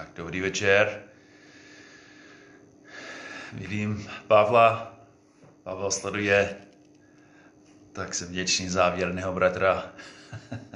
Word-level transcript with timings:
Tak 0.00 0.08
dobrý 0.16 0.40
večer. 0.40 1.02
Vidím 3.52 4.10
Pavla. 4.26 4.96
Pavel 5.62 5.90
sleduje. 5.90 6.56
Tak 7.92 8.14
jsem 8.14 8.28
vděčný 8.28 8.68
za 8.68 8.88
věrného 8.88 9.32
bratra. 9.32 9.92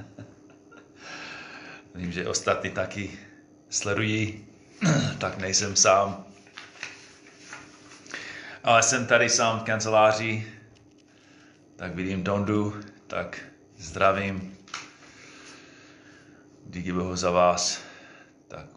Vím, 1.95 2.11
že 2.11 2.27
ostatní 2.27 2.69
taky 2.69 3.19
sledují, 3.69 4.47
tak 5.19 5.37
nejsem 5.37 5.75
sám. 5.75 6.25
Ale 8.63 8.83
jsem 8.83 9.07
tady 9.07 9.29
sám 9.29 9.59
v 9.59 9.63
kanceláři, 9.63 10.53
tak 11.75 11.95
vidím 11.95 12.23
Dondu, 12.23 12.81
tak 13.07 13.39
zdravím. 13.77 14.57
Díky 16.65 16.93
Bohu 16.93 17.15
za 17.15 17.31
vás. 17.31 17.84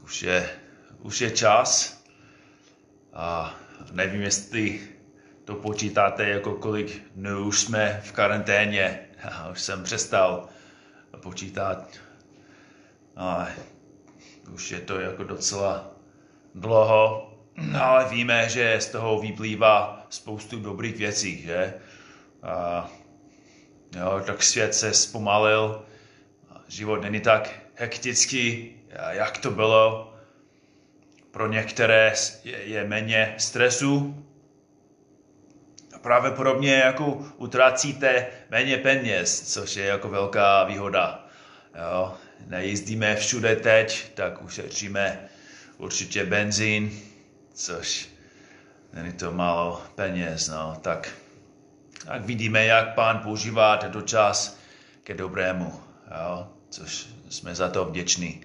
Už 0.08 0.22
je, 0.22 0.50
už 0.98 1.20
je 1.20 1.30
čas. 1.30 2.00
A 3.12 3.54
nevím, 3.92 4.22
jestli 4.22 4.80
to 5.44 5.54
počítáte, 5.54 6.28
jako 6.28 6.54
kolik 6.54 7.02
dnů 7.14 7.44
už 7.44 7.60
jsme 7.60 8.00
v 8.04 8.12
karanténě. 8.12 9.00
Já 9.24 9.48
už 9.52 9.60
jsem 9.60 9.84
přestal 9.84 10.48
počítat. 11.22 11.88
A 13.16 13.48
už 14.52 14.70
je 14.70 14.80
to 14.80 15.00
jako 15.00 15.24
docela 15.24 15.90
dlouho, 16.54 17.34
ale 17.80 18.08
víme, 18.08 18.48
že 18.48 18.80
z 18.80 18.88
toho 18.88 19.20
vyplývá 19.20 20.06
spoustu 20.10 20.60
dobrých 20.60 20.96
věcí, 20.96 21.42
že? 21.42 21.74
A, 22.42 22.90
jo, 23.96 24.22
tak 24.26 24.42
svět 24.42 24.74
se 24.74 24.94
zpomalil, 24.94 25.84
život 26.68 27.02
není 27.02 27.20
tak 27.20 27.67
hektický, 27.78 28.74
jak 29.10 29.38
to 29.38 29.50
bylo. 29.50 30.14
Pro 31.30 31.48
některé 31.48 32.14
je, 32.44 32.84
méně 32.84 33.34
stresu. 33.38 34.24
A 35.94 35.98
právě 35.98 36.30
podobně 36.30 36.74
jako 36.74 37.26
utracíte 37.36 38.26
méně 38.50 38.76
peněz, 38.76 39.52
což 39.52 39.76
je 39.76 39.86
jako 39.86 40.08
velká 40.08 40.64
výhoda. 40.64 41.26
Jo? 41.74 42.14
Nejezdíme 42.46 43.16
všude 43.16 43.56
teď, 43.56 44.14
tak 44.14 44.42
ušetříme 44.42 45.28
určitě 45.78 46.24
benzín, 46.24 47.00
což 47.54 48.08
není 48.92 49.12
to 49.12 49.32
málo 49.32 49.82
peněz. 49.94 50.48
No. 50.48 50.78
Tak, 50.82 51.08
tak 52.06 52.22
vidíme, 52.24 52.64
jak 52.64 52.94
pán 52.94 53.18
používá 53.18 53.76
tento 53.76 54.02
čas 54.02 54.58
ke 55.04 55.14
dobrému, 55.14 55.80
jo? 56.10 56.48
což 56.70 57.17
jsme 57.28 57.54
za 57.54 57.68
to 57.68 57.84
vděční. 57.84 58.40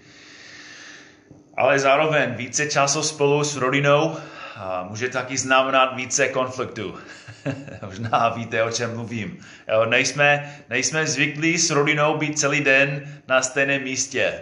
Ale 1.57 1.79
zároveň 1.79 2.35
více 2.35 2.69
času 2.69 3.03
spolu 3.03 3.43
s 3.43 3.55
rodinou 3.55 4.17
a 4.55 4.83
může 4.89 5.09
taky 5.09 5.37
znamenat 5.37 5.95
více 5.95 6.27
konfliktů. 6.27 6.95
Možná 7.85 8.29
víte, 8.29 8.63
o 8.63 8.71
čem 8.71 8.95
mluvím. 8.95 9.39
Jo, 9.67 9.85
nejsme, 9.85 10.55
nejsme 10.69 11.07
zvyklí 11.07 11.57
s 11.57 11.69
rodinou 11.69 12.17
být 12.17 12.39
celý 12.39 12.61
den 12.61 13.21
na 13.27 13.41
stejném 13.41 13.83
místě. 13.83 14.33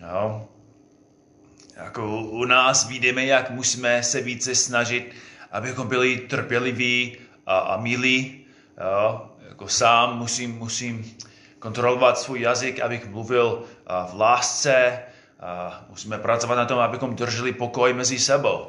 Jo. 0.00 0.48
Jako 1.76 2.22
u 2.22 2.44
nás 2.44 2.88
vidíme, 2.88 3.24
jak 3.24 3.50
musíme 3.50 4.02
se 4.02 4.20
více 4.20 4.54
snažit, 4.54 5.14
abychom 5.52 5.88
byli 5.88 6.16
trpěliví 6.16 7.16
a, 7.46 7.58
a 7.58 7.76
milí. 7.76 8.44
Jo. 8.80 9.30
Jako 9.48 9.68
sám 9.68 10.18
musím, 10.18 10.54
musím 10.58 11.16
kontrolovat 11.62 12.18
svůj 12.18 12.40
jazyk, 12.40 12.80
abych 12.80 13.08
mluvil 13.10 13.62
v 14.10 14.20
lásce. 14.20 14.98
Musíme 15.88 16.18
pracovat 16.18 16.54
na 16.54 16.64
tom, 16.64 16.78
abychom 16.78 17.14
drželi 17.14 17.52
pokoj 17.52 17.92
mezi 17.92 18.18
sebou. 18.18 18.66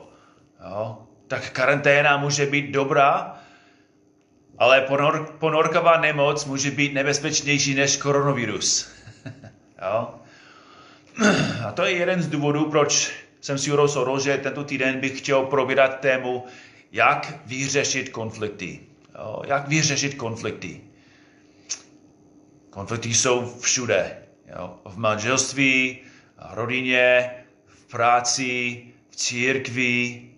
Jo? 0.69 0.97
Tak 1.27 1.49
karanténa 1.49 2.17
může 2.17 2.45
být 2.45 2.71
dobrá, 2.71 3.37
ale 4.57 4.81
ponor, 4.81 5.35
ponorková 5.39 5.97
nemoc 5.97 6.45
může 6.45 6.71
být 6.71 6.93
nebezpečnější 6.93 7.75
než 7.75 7.97
koronavirus. 7.97 8.89
jo? 9.81 10.09
A 11.67 11.71
to 11.71 11.85
je 11.85 11.91
jeden 11.91 12.21
z 12.21 12.27
důvodů, 12.27 12.65
proč 12.69 13.11
jsem 13.41 13.57
si 13.57 13.71
rozhodl, 13.71 14.19
že 14.19 14.37
tento 14.37 14.63
týden 14.63 14.99
bych 14.99 15.17
chtěl 15.17 15.41
probírat 15.41 15.99
tému, 15.99 16.45
jak 16.91 17.33
vyřešit 17.45 18.09
konflikty. 18.09 18.79
Jo? 19.15 19.41
Jak 19.45 19.67
vyřešit 19.67 20.13
konflikty. 20.13 20.81
Konflikty 22.73 23.13
jsou 23.13 23.59
všude. 23.59 24.17
Jo? 24.55 24.79
V 24.85 24.97
manželství, 24.97 25.99
v 26.37 26.53
rodině, 26.53 27.31
v 27.65 27.85
práci, 27.85 28.83
v 29.09 29.15
církvi. 29.15 30.29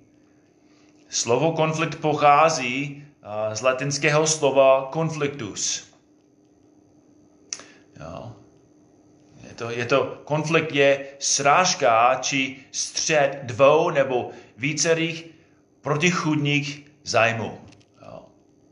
Slovo 1.09 1.51
konflikt 1.51 1.96
pochází 1.96 3.06
z 3.53 3.62
latinského 3.62 4.28
slova 4.28 4.90
conflictus. 4.94 5.91
Jo? 8.00 8.35
Je 9.47 9.53
to, 9.53 9.69
je 9.69 9.85
to, 9.85 10.22
konflikt 10.25 10.72
je 10.72 11.07
srážka 11.19 12.16
či 12.22 12.57
střed 12.72 13.40
dvou 13.44 13.90
nebo 13.90 14.31
vícerých 14.57 15.25
protichudních 15.81 16.91
zájmů. 17.03 17.59
Jo? 18.02 18.25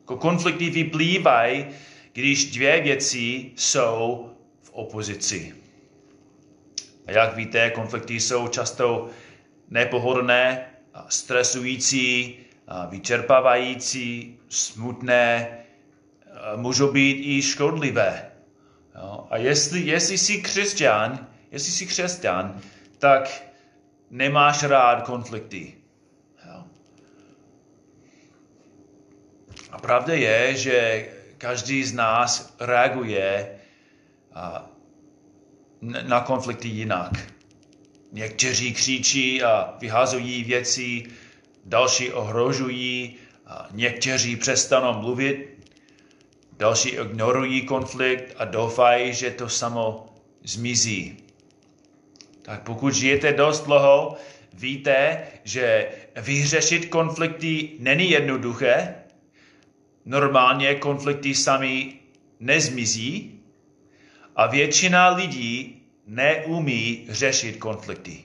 Konflikty 0.05 0.69
vyplývají 0.69 1.65
když 2.13 2.51
dvě 2.51 2.81
věci 2.81 3.51
jsou 3.55 4.31
v 4.61 4.69
opozici. 4.71 5.55
A 7.07 7.11
jak 7.11 7.35
víte, 7.35 7.69
konflikty 7.69 8.19
jsou 8.19 8.47
často 8.47 9.09
nepohodlné, 9.69 10.69
stresující, 11.09 12.37
vyčerpávající, 12.89 14.39
smutné, 14.49 15.57
můžou 16.55 16.91
být 16.91 17.37
i 17.37 17.41
škodlivé. 17.41 18.31
A 19.29 19.37
jestli, 19.37 19.79
jestli 19.79 20.17
jsi 20.17 20.41
křesťan, 20.41 21.27
jestli 21.51 21.71
jsi 21.71 21.85
křesťan, 21.85 22.61
tak 22.99 23.43
nemáš 24.09 24.63
rád 24.63 25.05
konflikty. 25.05 25.73
A 29.71 29.77
pravda 29.77 30.13
je, 30.13 30.55
že 30.57 31.07
každý 31.43 31.83
z 31.83 31.93
nás 31.93 32.55
reaguje 32.59 33.59
na 35.81 36.19
konflikty 36.19 36.67
jinak. 36.67 37.11
Někteří 38.11 38.73
křičí 38.73 39.43
a 39.43 39.75
vyhazují 39.79 40.43
věci, 40.43 41.03
další 41.65 42.11
ohrožují, 42.11 43.15
a 43.47 43.67
někteří 43.71 44.35
přestanou 44.35 45.01
mluvit, 45.01 45.67
další 46.57 46.89
ignorují 46.89 47.61
konflikt 47.65 48.35
a 48.37 48.45
doufají, 48.45 49.13
že 49.13 49.31
to 49.31 49.49
samo 49.49 50.15
zmizí. 50.43 51.17
Tak 52.41 52.63
pokud 52.63 52.93
žijete 52.93 53.33
dost 53.33 53.65
dlouho, 53.65 54.15
víte, 54.53 55.27
že 55.43 55.87
vyřešit 56.15 56.85
konflikty 56.85 57.69
není 57.79 58.09
jednoduché, 58.09 59.02
normálně 60.05 60.75
konflikty 60.75 61.35
sami 61.35 61.99
nezmizí 62.39 63.39
a 64.35 64.47
většina 64.47 65.09
lidí 65.09 65.81
neumí 66.07 67.05
řešit 67.09 67.57
konflikty. 67.57 68.23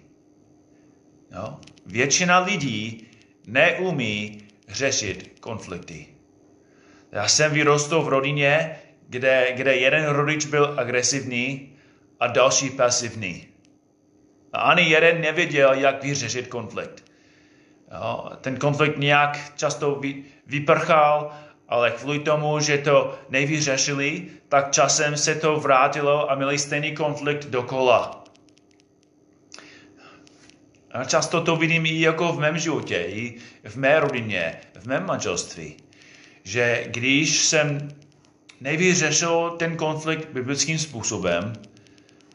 No? 1.33 1.61
Většina 1.87 2.39
lidí 2.39 3.07
neumí 3.47 4.39
řešit 4.69 5.37
konflikty. 5.41 6.07
Já 7.13 7.29
jsem 7.29 7.53
vyrostl 7.53 8.03
v 8.03 8.09
rodině, 8.09 8.79
kde, 9.09 9.53
kde 9.57 9.77
jeden 9.77 10.07
rodič 10.07 10.47
byl 10.47 10.75
agresivní 10.77 11.77
a 12.21 12.27
další 12.27 12.71
pasivní. 12.71 13.47
A 14.53 14.61
ani 14.61 14.83
jeden 14.83 15.21
nevěděl, 15.21 15.75
jak 15.75 16.03
vyřešit 16.03 16.47
konflikt. 16.47 17.05
Jo? 17.93 18.31
Ten 18.41 18.57
konflikt 18.57 18.99
nějak 18.99 19.57
často 19.57 20.01
vyprchal 20.47 21.33
ale 21.69 21.91
kvůli 21.91 22.19
tomu, 22.19 22.61
že 22.61 22.79
to 22.79 23.19
nevyřešili, 23.29 24.27
tak 24.49 24.73
časem 24.73 25.17
se 25.17 25.35
to 25.35 25.61
vrátilo 25.61 26.31
a 26.31 26.35
měli 26.35 26.59
stejný 26.59 26.95
konflikt 26.95 27.45
dokola. 27.47 28.25
A 30.93 31.05
často 31.05 31.41
to 31.41 31.57
vidím 31.57 31.87
i 31.87 32.01
jako 32.01 32.33
v 32.33 32.39
mém 32.41 32.59
životě, 32.59 33.05
i 33.09 33.39
v 33.65 33.77
mé 33.77 34.01
rodině, 34.01 34.61
v 34.81 34.87
mém 34.87 35.07
manželství. 35.07 35.77
Že 36.45 36.85
když 36.89 37.39
jsem 37.39 37.89
nevyřešil 38.61 39.51
ten 39.59 39.77
konflikt 39.77 40.29
biblickým 40.29 40.79
způsobem, 40.79 41.53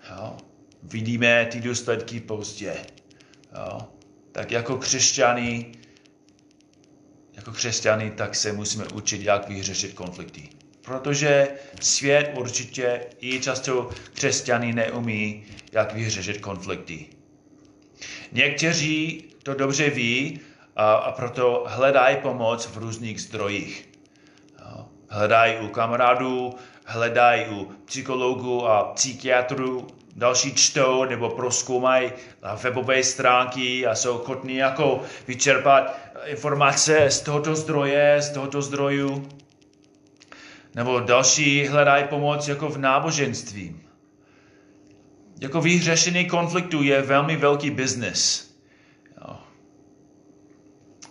jo, 0.10 0.38
vidíme 0.84 1.48
ty 1.52 1.62
důsledky 1.62 2.20
pozdě. 2.20 2.76
Jo. 3.58 3.80
Tak 4.32 4.52
jako 4.52 4.78
křesťany 4.78 5.72
jako 7.44 7.52
křesťany, 7.52 8.12
tak 8.12 8.36
se 8.36 8.54
musíme 8.54 8.86
učit, 8.94 9.22
jak 9.22 9.50
vyřešit 9.50 9.94
konflikty. 9.94 10.50
Protože 10.82 11.48
svět 11.82 12.32
určitě 12.40 13.06
i 13.22 13.40
často 13.40 13.90
křesťany 14.14 14.74
neumí, 14.74 15.44
jak 15.72 15.94
vyřešit 15.94 16.42
konflikty. 16.42 17.06
Někteří 18.32 19.24
to 19.44 19.54
dobře 19.54 19.90
ví 19.90 20.40
a, 20.76 20.94
a 20.94 21.12
proto 21.12 21.66
hledají 21.68 22.18
pomoc 22.18 22.66
v 22.66 22.78
různých 22.78 23.22
zdrojích. 23.22 23.90
Hledají 25.10 25.58
u 25.60 25.68
kamarádů, 25.68 26.56
hledají 26.86 27.46
u 27.50 27.72
psychologů 27.86 28.68
a 28.68 28.84
psychiatrů, 28.84 29.88
další 30.16 30.54
čtou 30.56 31.06
nebo 31.06 31.30
proskoumají 31.30 32.12
webové 32.64 33.04
stránky 33.04 33.88
a 33.88 33.96
jsou 33.96 34.16
ochotní 34.16 34.56
jako 34.56 35.02
vyčerpat 35.28 35.98
informace 36.26 37.12
z 37.12 37.22
tohoto 37.22 37.56
zdroje, 37.56 38.22
z 38.22 38.30
tohoto 38.30 38.62
zdroju. 38.62 39.30
Nebo 40.76 41.00
další 41.00 41.68
hledají 41.68 42.04
pomoc 42.08 42.48
jako 42.48 42.70
v 42.70 42.78
náboženství. 42.78 43.76
Jako 45.42 45.62
vyřešení 45.62 46.26
konfliktu 46.26 46.84
je 46.84 47.02
velmi 47.02 47.38
velký 47.38 47.72
biznis. 47.72 48.54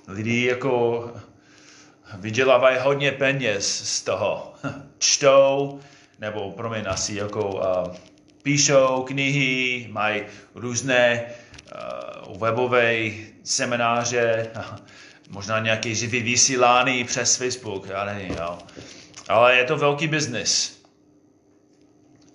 Lidi 0.08 0.46
jako 0.46 1.10
vydělávají 2.18 2.78
hodně 2.80 3.12
peněz 3.12 3.82
z 3.84 4.02
toho. 4.02 4.54
Čtou, 4.98 5.80
nebo 6.18 6.50
promiň, 6.50 6.84
asi 6.88 7.14
jako 7.14 7.54
uh, 7.54 7.94
píšou 8.42 9.02
knihy, 9.02 9.88
mají 9.90 10.22
různé 10.54 11.22
uh, 12.26 12.38
webové 12.38 13.10
semináře, 13.44 14.50
možná 15.30 15.58
nějaké 15.58 15.94
živý 15.94 16.20
vysílání 16.20 17.04
přes 17.04 17.36
Facebook, 17.36 17.86
já 17.88 18.04
nevím, 18.04 18.32
jo. 18.32 18.58
Ale 19.28 19.56
je 19.56 19.64
to 19.64 19.76
velký 19.76 20.08
biznis. 20.08 20.82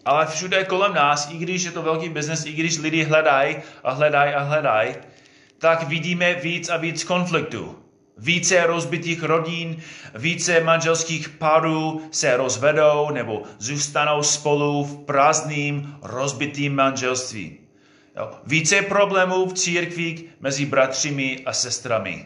Ale 0.05 0.25
všude 0.25 0.63
kolem 0.63 0.93
nás, 0.93 1.29
i 1.31 1.37
když 1.37 1.63
je 1.63 1.71
to 1.71 1.81
velký 1.81 2.09
biznes, 2.09 2.45
i 2.45 2.51
když 2.51 2.77
lidi 2.77 3.03
hledají 3.03 3.57
a 3.83 3.91
hledají 3.91 4.33
a 4.33 4.43
hledají, 4.43 4.95
tak 5.59 5.83
vidíme 5.87 6.33
víc 6.33 6.69
a 6.69 6.77
víc 6.77 7.03
konfliktů. 7.03 7.86
Více 8.19 8.67
rozbitých 8.67 9.23
rodin, 9.23 9.77
více 10.15 10.61
manželských 10.63 11.29
párů 11.29 12.01
se 12.11 12.37
rozvedou 12.37 13.09
nebo 13.13 13.43
zůstanou 13.59 14.23
spolu 14.23 14.83
v 14.83 15.05
prázdným, 15.05 15.95
rozbitým 16.01 16.75
manželství. 16.75 17.57
Více 18.45 18.81
problémů 18.81 19.45
v 19.45 19.53
církvi 19.53 20.23
mezi 20.39 20.65
bratřimi 20.65 21.39
a 21.45 21.53
sestrami. 21.53 22.25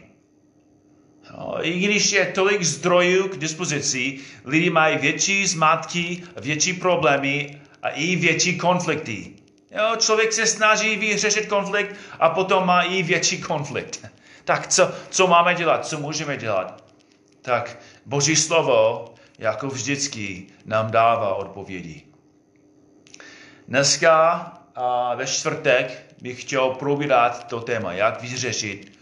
I 1.61 1.79
když 1.79 2.11
je 2.11 2.25
tolik 2.25 2.63
zdrojů 2.63 3.27
k 3.27 3.37
dispozici, 3.37 4.19
lidi 4.45 4.69
mají 4.69 4.97
větší 4.97 5.47
zmatky, 5.47 6.23
větší 6.41 6.73
problémy 6.73 7.61
a 7.83 7.89
i 7.89 8.15
větší 8.15 8.57
konflikty. 8.57 9.33
Jo, 9.71 9.95
člověk 9.97 10.33
se 10.33 10.45
snaží 10.45 10.95
vyřešit 10.95 11.45
konflikt 11.45 11.95
a 12.19 12.29
potom 12.29 12.67
má 12.67 12.81
i 12.81 13.03
větší 13.03 13.41
konflikt. 13.41 14.05
Tak 14.45 14.67
co, 14.67 14.91
co 15.09 15.27
máme 15.27 15.55
dělat? 15.55 15.85
Co 15.85 15.99
můžeme 15.99 16.37
dělat? 16.37 16.83
Tak 17.41 17.77
Boží 18.05 18.35
slovo, 18.35 19.05
jako 19.37 19.67
vždycky, 19.67 20.47
nám 20.65 20.91
dává 20.91 21.35
odpovědi. 21.35 22.03
Dneska 23.67 24.13
a 24.75 25.15
ve 25.15 25.27
čtvrtek 25.27 26.05
bych 26.21 26.41
chtěl 26.41 26.69
probírat 26.69 27.47
to 27.47 27.61
téma, 27.61 27.93
jak 27.93 28.21
vyřešit 28.21 28.99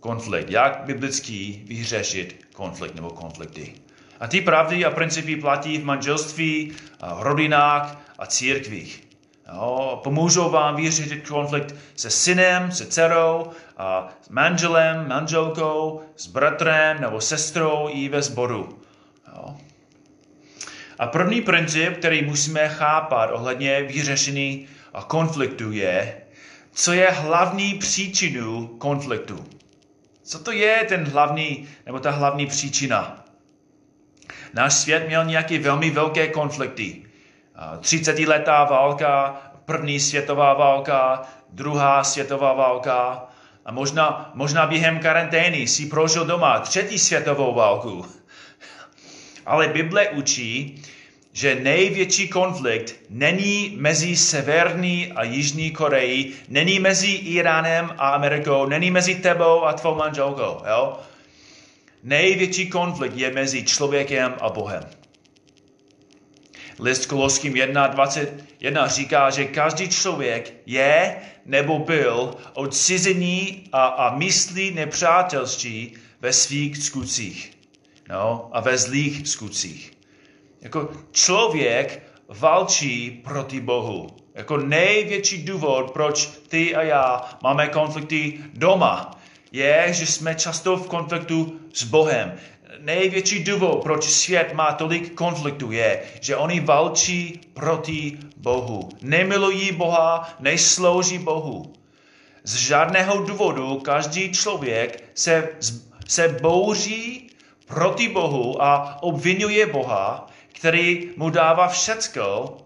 konflikt, 0.00 0.50
jak 0.50 0.82
biblicky 0.84 1.62
vyřešit 1.66 2.46
konflikt 2.54 2.94
nebo 2.94 3.10
konflikty. 3.10 3.74
A 4.20 4.28
ty 4.28 4.40
pravdy 4.40 4.84
a 4.84 4.90
principy 4.90 5.36
platí 5.36 5.78
v 5.78 5.84
manželství, 5.84 6.72
a 7.00 7.16
rodinách 7.22 8.00
a 8.18 8.26
církvích. 8.26 9.05
Jo, 9.54 10.00
pomůžou 10.04 10.50
vám 10.50 10.76
vyřešit 10.76 11.28
konflikt 11.28 11.74
se 11.96 12.10
synem, 12.10 12.72
se 12.72 12.86
dcerou, 12.86 13.50
a 13.76 14.08
s 14.22 14.28
manželem, 14.28 15.08
manželkou, 15.08 16.02
s 16.16 16.26
bratrem 16.26 17.00
nebo 17.00 17.20
sestrou 17.20 17.88
i 17.92 18.08
ve 18.08 18.22
sboru. 18.22 18.78
Jo. 19.34 19.56
A 20.98 21.06
první 21.06 21.40
princip, 21.40 21.96
který 21.96 22.24
musíme 22.24 22.68
chápat 22.68 23.30
ohledně 23.32 23.82
vyřešení 23.82 24.68
konfliktu 25.06 25.72
je, 25.72 26.22
co 26.72 26.92
je 26.92 27.10
hlavní 27.10 27.74
příčinu 27.74 28.66
konfliktu. 28.66 29.44
Co 30.22 30.38
to 30.38 30.52
je 30.52 30.84
ten 30.88 31.04
hlavní, 31.04 31.68
nebo 31.86 31.98
ta 31.98 32.10
hlavní 32.10 32.46
příčina? 32.46 33.24
Náš 34.54 34.74
svět 34.74 35.06
měl 35.06 35.24
nějaké 35.24 35.58
velmi 35.58 35.90
velké 35.90 36.28
konflikty. 36.28 37.05
30 37.80 38.18
letá 38.18 38.64
válka, 38.64 39.40
první 39.64 40.00
světová 40.00 40.54
válka, 40.54 41.22
druhá 41.48 42.04
světová 42.04 42.52
válka 42.52 43.26
a 43.64 43.72
možná, 43.72 44.30
možná 44.34 44.66
během 44.66 44.98
karantény 44.98 45.66
si 45.66 45.86
prožil 45.86 46.24
doma 46.24 46.58
třetí 46.60 46.98
světovou 46.98 47.54
válku. 47.54 48.06
Ale 49.46 49.68
Bible 49.68 50.08
učí, 50.08 50.82
že 51.32 51.54
největší 51.54 52.28
konflikt 52.28 52.94
není 53.10 53.74
mezi 53.76 54.16
Severní 54.16 55.12
a 55.12 55.22
Jižní 55.22 55.70
Koreí, 55.70 56.34
není 56.48 56.80
mezi 56.80 57.10
Iránem 57.10 57.94
a 57.98 58.08
Amerikou, 58.08 58.66
není 58.66 58.90
mezi 58.90 59.14
tebou 59.14 59.64
a 59.64 59.72
tvou 59.72 59.94
manželkou. 59.94 60.62
Jo? 60.68 60.98
Největší 62.02 62.70
konflikt 62.70 63.16
je 63.16 63.30
mezi 63.30 63.62
člověkem 63.62 64.34
a 64.40 64.48
Bohem. 64.48 64.82
List 66.78 67.06
Koloským 67.06 67.54
1.21 67.54 68.88
říká, 68.88 69.30
že 69.30 69.44
každý 69.44 69.88
člověk 69.88 70.52
je 70.66 71.16
nebo 71.46 71.78
byl 71.78 72.34
odcizený 72.54 73.68
a, 73.72 73.86
a 73.86 74.16
myslí 74.16 74.70
nepřátelství 74.70 75.92
ve 76.20 76.32
svých 76.32 76.76
skutcích. 76.76 77.52
No, 78.08 78.50
a 78.52 78.60
ve 78.60 78.78
zlých 78.78 79.28
skutcích. 79.28 79.92
Jako 80.60 80.90
člověk 81.12 82.02
valčí 82.28 83.10
proti 83.24 83.60
Bohu. 83.60 84.06
Jako 84.34 84.56
největší 84.56 85.44
důvod, 85.44 85.90
proč 85.90 86.26
ty 86.48 86.76
a 86.76 86.82
já 86.82 87.38
máme 87.42 87.68
konflikty 87.68 88.40
doma, 88.54 89.20
je, 89.52 89.86
že 89.90 90.06
jsme 90.06 90.34
často 90.34 90.76
v 90.76 90.88
konfliktu 90.88 91.60
s 91.72 91.84
Bohem 91.84 92.38
největší 92.86 93.44
důvod, 93.44 93.82
proč 93.82 94.04
svět 94.04 94.54
má 94.54 94.72
tolik 94.72 95.14
konfliktů, 95.14 95.72
je, 95.72 96.02
že 96.20 96.36
oni 96.36 96.60
valčí 96.60 97.40
proti 97.54 98.18
Bohu. 98.36 98.88
Nemilují 99.02 99.72
Boha, 99.72 100.36
neslouží 100.40 101.18
Bohu. 101.18 101.72
Z 102.44 102.54
žádného 102.56 103.22
důvodu 103.22 103.80
každý 103.80 104.32
člověk 104.32 105.04
se, 105.14 105.48
se 106.08 106.28
bouří 106.28 107.30
proti 107.66 108.08
Bohu 108.08 108.62
a 108.62 109.02
obvinuje 109.02 109.66
Boha, 109.66 110.26
který 110.52 111.10
mu 111.16 111.30
dává 111.30 111.68
všecko, 111.68 112.56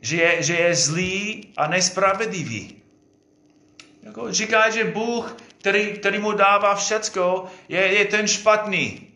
že 0.00 0.16
je, 0.16 0.42
že 0.42 0.54
je 0.56 0.74
zlý 0.74 1.48
a 1.56 1.66
nespravedlivý. 1.66 2.76
Jako 4.02 4.32
říká, 4.32 4.70
že 4.70 4.84
Bůh, 4.84 5.36
který, 5.58 5.86
který 5.92 6.18
mu 6.18 6.32
dává 6.32 6.74
všecko, 6.74 7.44
je, 7.68 7.80
je 7.80 8.04
ten 8.04 8.28
špatný 8.28 9.07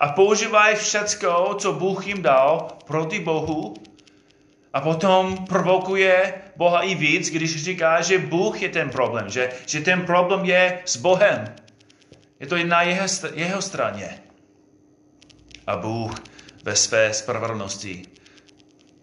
a 0.00 0.08
používají 0.08 0.76
všecko, 0.76 1.54
co 1.58 1.72
Bůh 1.72 2.06
jim 2.06 2.22
dal 2.22 2.68
proti 2.86 3.20
Bohu 3.20 3.74
a 4.72 4.80
potom 4.80 5.46
provokuje 5.46 6.34
Boha 6.56 6.82
i 6.82 6.94
víc, 6.94 7.30
když 7.30 7.64
říká, 7.64 8.02
že 8.02 8.18
Bůh 8.18 8.62
je 8.62 8.68
ten 8.68 8.90
problém, 8.90 9.30
že, 9.30 9.52
že 9.66 9.80
ten 9.80 10.06
problém 10.06 10.44
je 10.44 10.82
s 10.84 10.96
Bohem. 10.96 11.54
Je 12.40 12.46
to 12.46 12.56
na 12.64 12.82
jeho, 12.82 13.06
jeho 13.34 13.62
straně. 13.62 14.22
A 15.66 15.76
Bůh 15.76 16.22
ve 16.64 16.76
své 16.76 17.14
spravedlnosti 17.14 18.02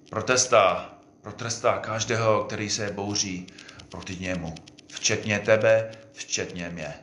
protestá, 0.10 0.94
protestá 1.22 1.78
každého, 1.78 2.44
který 2.44 2.70
se 2.70 2.92
bouří 2.92 3.48
proti 3.90 4.16
němu. 4.16 4.56
Včetně 4.88 5.40
tebe, 5.40 5.92
včetně 6.14 6.70
mě. 6.70 6.94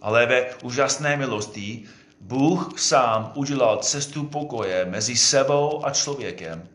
Ale 0.00 0.26
ve 0.26 0.54
úžasné 0.62 1.16
milosti 1.16 1.84
Bůh 2.20 2.80
sám 2.80 3.32
udělal 3.34 3.76
cestu 3.76 4.24
pokoje 4.24 4.84
mezi 4.84 5.16
sebou 5.16 5.86
a 5.86 5.90
člověkem, 5.90 6.68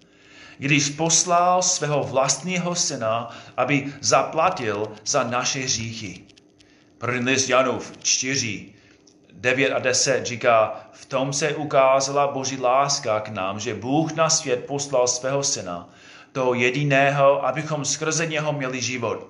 když 0.58 0.90
poslal 0.90 1.62
svého 1.62 2.04
vlastního 2.04 2.76
syna, 2.76 3.30
aby 3.58 3.94
zaplatil 4.02 4.92
za 5.06 5.24
naše 5.24 5.60
hříchy. 5.60 6.24
První 6.98 7.26
list 7.26 7.50
Janův 7.50 7.94
4, 8.04 8.66
9 9.34 9.72
a 9.72 9.80
10 9.80 10.26
říká, 10.26 10.90
v 10.92 11.06
tom 11.06 11.34
se 11.34 11.56
ukázala 11.56 12.28
Boží 12.28 12.58
láska 12.58 13.20
k 13.20 13.30
nám, 13.30 13.60
že 13.60 13.76
Bůh 13.76 14.14
na 14.14 14.30
svět 14.30 14.66
poslal 14.66 15.08
svého 15.08 15.44
syna, 15.44 15.90
toho 16.32 16.54
jediného, 16.54 17.46
abychom 17.46 17.86
skrze 17.86 18.26
něho 18.26 18.54
měli 18.54 18.82
život. 18.82 19.30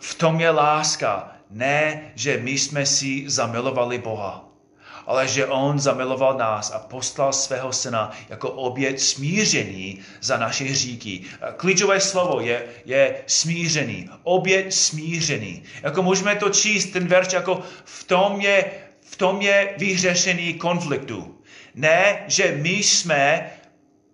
V 0.00 0.14
tom 0.14 0.40
je 0.40 0.50
láska, 0.50 1.32
ne, 1.50 2.12
že 2.14 2.36
my 2.36 2.50
jsme 2.50 2.86
si 2.86 3.24
zamilovali 3.30 3.98
Boha 3.98 4.51
ale 5.06 5.28
že 5.28 5.46
on 5.46 5.78
zamiloval 5.78 6.38
nás 6.38 6.70
a 6.70 6.78
poslal 6.78 7.32
svého 7.32 7.72
syna 7.72 8.10
jako 8.28 8.50
oběť 8.50 9.00
smíření 9.00 9.98
za 10.20 10.36
naše 10.36 10.64
hříky. 10.64 11.20
Klíčové 11.56 12.00
slovo 12.00 12.40
je, 12.40 12.64
je 12.84 13.22
smířený, 13.26 14.10
oběť 14.22 14.74
smířený. 14.74 15.62
Jako 15.82 16.02
můžeme 16.02 16.36
to 16.36 16.50
číst, 16.50 16.86
ten 16.86 17.06
verš, 17.06 17.32
jako 17.32 17.62
v 17.84 18.04
tom 18.04 18.40
je, 18.40 18.70
v 19.00 19.16
tom 19.16 19.40
je 19.40 19.74
vyřešení 19.78 20.54
konfliktu. 20.54 21.38
Ne, 21.74 22.24
že 22.26 22.58
my 22.60 22.70
jsme 22.70 23.50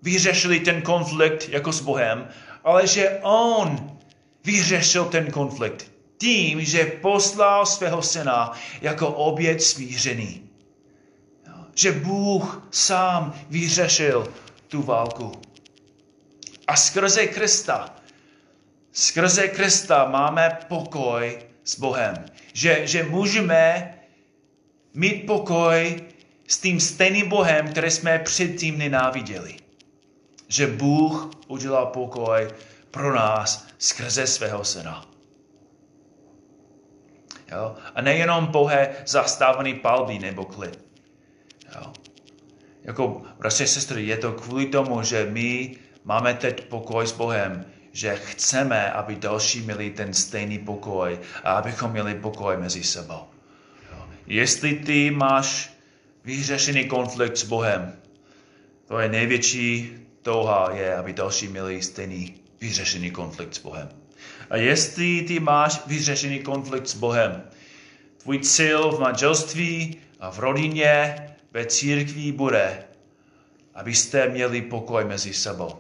vyřešili 0.03 0.61
ten 0.61 0.83
konflikt 0.83 1.49
jako 1.49 1.73
s 1.73 1.81
Bohem, 1.81 2.29
ale 2.65 2.87
že 2.87 3.19
on 3.23 3.99
vyřešil 4.45 5.05
ten 5.05 5.31
konflikt 5.31 5.91
tím, 6.19 6.65
že 6.65 6.85
poslal 6.85 7.67
svého 7.67 8.03
syna 8.03 8.53
jako 8.81 9.09
oběť 9.09 9.63
smířený. 9.63 10.48
Že 11.79 11.93
Bůh 11.93 12.69
sám 12.71 13.35
vyřešil 13.49 14.35
tu 14.69 14.83
válku. 14.83 15.33
A 16.67 16.77
skrze 16.77 17.27
Krista, 17.27 17.95
skrze 18.93 19.49
Krista 19.49 20.05
máme 20.05 20.59
pokoj 20.69 21.39
s 21.65 21.79
Bohem. 21.79 22.27
Že, 22.53 22.87
že 22.87 23.03
můžeme 23.03 23.95
mít 24.95 25.27
pokoj 25.27 26.03
s 26.49 26.59
tím 26.59 26.81
stejným 26.81 27.29
Bohem, 27.29 27.69
který 27.69 27.91
jsme 27.91 28.19
předtím 28.19 28.79
nenáviděli. 28.79 29.57
Že 30.49 30.67
Bůh 30.67 31.31
udělal 31.47 31.87
pokoj 31.87 32.51
pro 32.91 33.15
nás 33.15 33.67
skrze 33.79 34.27
svého 34.27 34.65
syna. 34.65 35.07
Jo? 37.53 37.77
A 37.95 38.03
nejenom 38.03 38.47
pouhé 38.47 38.97
zastávaný 39.07 39.75
palby 39.75 40.19
nebo 40.19 40.45
klid. 40.45 40.88
Jo? 41.75 41.93
Jako, 42.85 43.23
bratři 43.39 43.67
sestry, 43.67 44.07
je 44.07 44.17
to 44.17 44.33
kvůli 44.33 44.67
tomu, 44.67 45.03
že 45.03 45.29
my 45.31 45.77
máme 46.05 46.35
teď 46.35 46.65
pokoj 46.65 47.07
s 47.07 47.13
Bohem, 47.13 47.67
že 47.93 48.17
chceme, 48.17 48.93
aby 48.93 49.17
další 49.17 49.61
měli 49.61 49.91
ten 49.91 50.15
stejný 50.15 50.59
pokoj 50.59 51.19
a 51.45 51.53
abychom 51.53 51.91
měli 51.91 52.15
pokoj 52.15 52.57
mezi 52.57 52.85
sebou. 52.85 53.21
Jo? 53.93 54.07
Jestli 54.27 54.75
ty 54.75 55.11
máš 55.11 55.73
vyřešený 56.25 56.85
konflikt 56.85 57.37
s 57.37 57.45
Bohem, 57.45 57.93
to 58.87 58.99
je 58.99 59.09
největší 59.09 59.93
touha, 60.23 60.71
je, 60.75 60.97
aby 60.97 61.13
další 61.13 61.49
měli 61.49 61.83
stejný 61.83 62.35
vyřešený 62.61 63.11
konflikt 63.11 63.55
s 63.55 63.59
Bohem. 63.59 63.89
A 64.51 64.57
jestli 64.57 65.23
ty 65.23 65.41
máš 65.41 65.87
vyřešený 65.87 66.39
konflikt 66.39 66.87
s 66.89 66.95
Bohem, 66.95 67.43
tvůj 68.23 68.39
cíl 68.39 68.91
v 68.91 69.01
manželství 69.01 69.97
a 70.21 70.31
v 70.31 70.39
rodině, 70.39 71.29
ve 71.53 71.67
církví 71.67 72.33
bude, 72.33 72.85
abyste 73.75 74.29
měli 74.29 74.63
pokoj 74.63 75.05
mezi 75.05 75.35
sebou. 75.35 75.71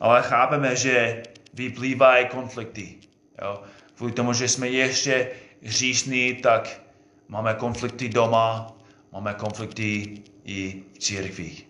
Ale 0.00 0.22
chápeme, 0.22 0.76
že 0.76 1.22
vyplývají 1.54 2.26
konflikty. 2.26 2.94
Jo? 3.42 3.62
Kvůli 3.94 4.12
tomu, 4.12 4.32
že 4.32 4.48
jsme 4.48 4.68
ještě 4.68 5.30
hříšní, 5.62 6.34
tak 6.34 6.80
máme 7.28 7.54
konflikty 7.54 8.08
doma, 8.08 8.72
máme 9.12 9.34
konflikty 9.34 10.22
i 10.44 10.82
v 10.94 10.98
církvích. 10.98 11.68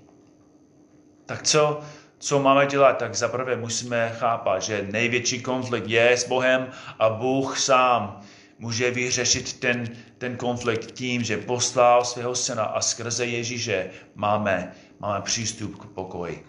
Tak 1.26 1.42
co, 1.42 1.80
co 2.18 2.42
máme 2.42 2.66
dělat, 2.66 2.92
tak 2.98 3.14
zaprvé 3.14 3.56
musíme 3.56 4.16
chápat, 4.18 4.62
že 4.62 4.88
největší 4.90 5.42
konflikt 5.42 5.88
je 5.88 6.12
s 6.12 6.28
Bohem 6.28 6.70
a 6.98 7.08
Bůh 7.08 7.58
sám 7.58 8.20
může 8.62 8.90
vyřešit 8.90 9.52
ten, 9.52 9.96
ten 10.18 10.36
konflikt 10.36 10.92
tím, 10.92 11.22
že 11.22 11.36
poslal 11.36 12.04
svého 12.04 12.34
syna 12.34 12.64
a 12.64 12.80
skrze 12.80 13.26
Ježíše 13.26 13.90
máme, 14.14 14.72
máme 15.00 15.20
přístup 15.20 15.78
k 15.78 15.84
pokoji. 15.86 16.46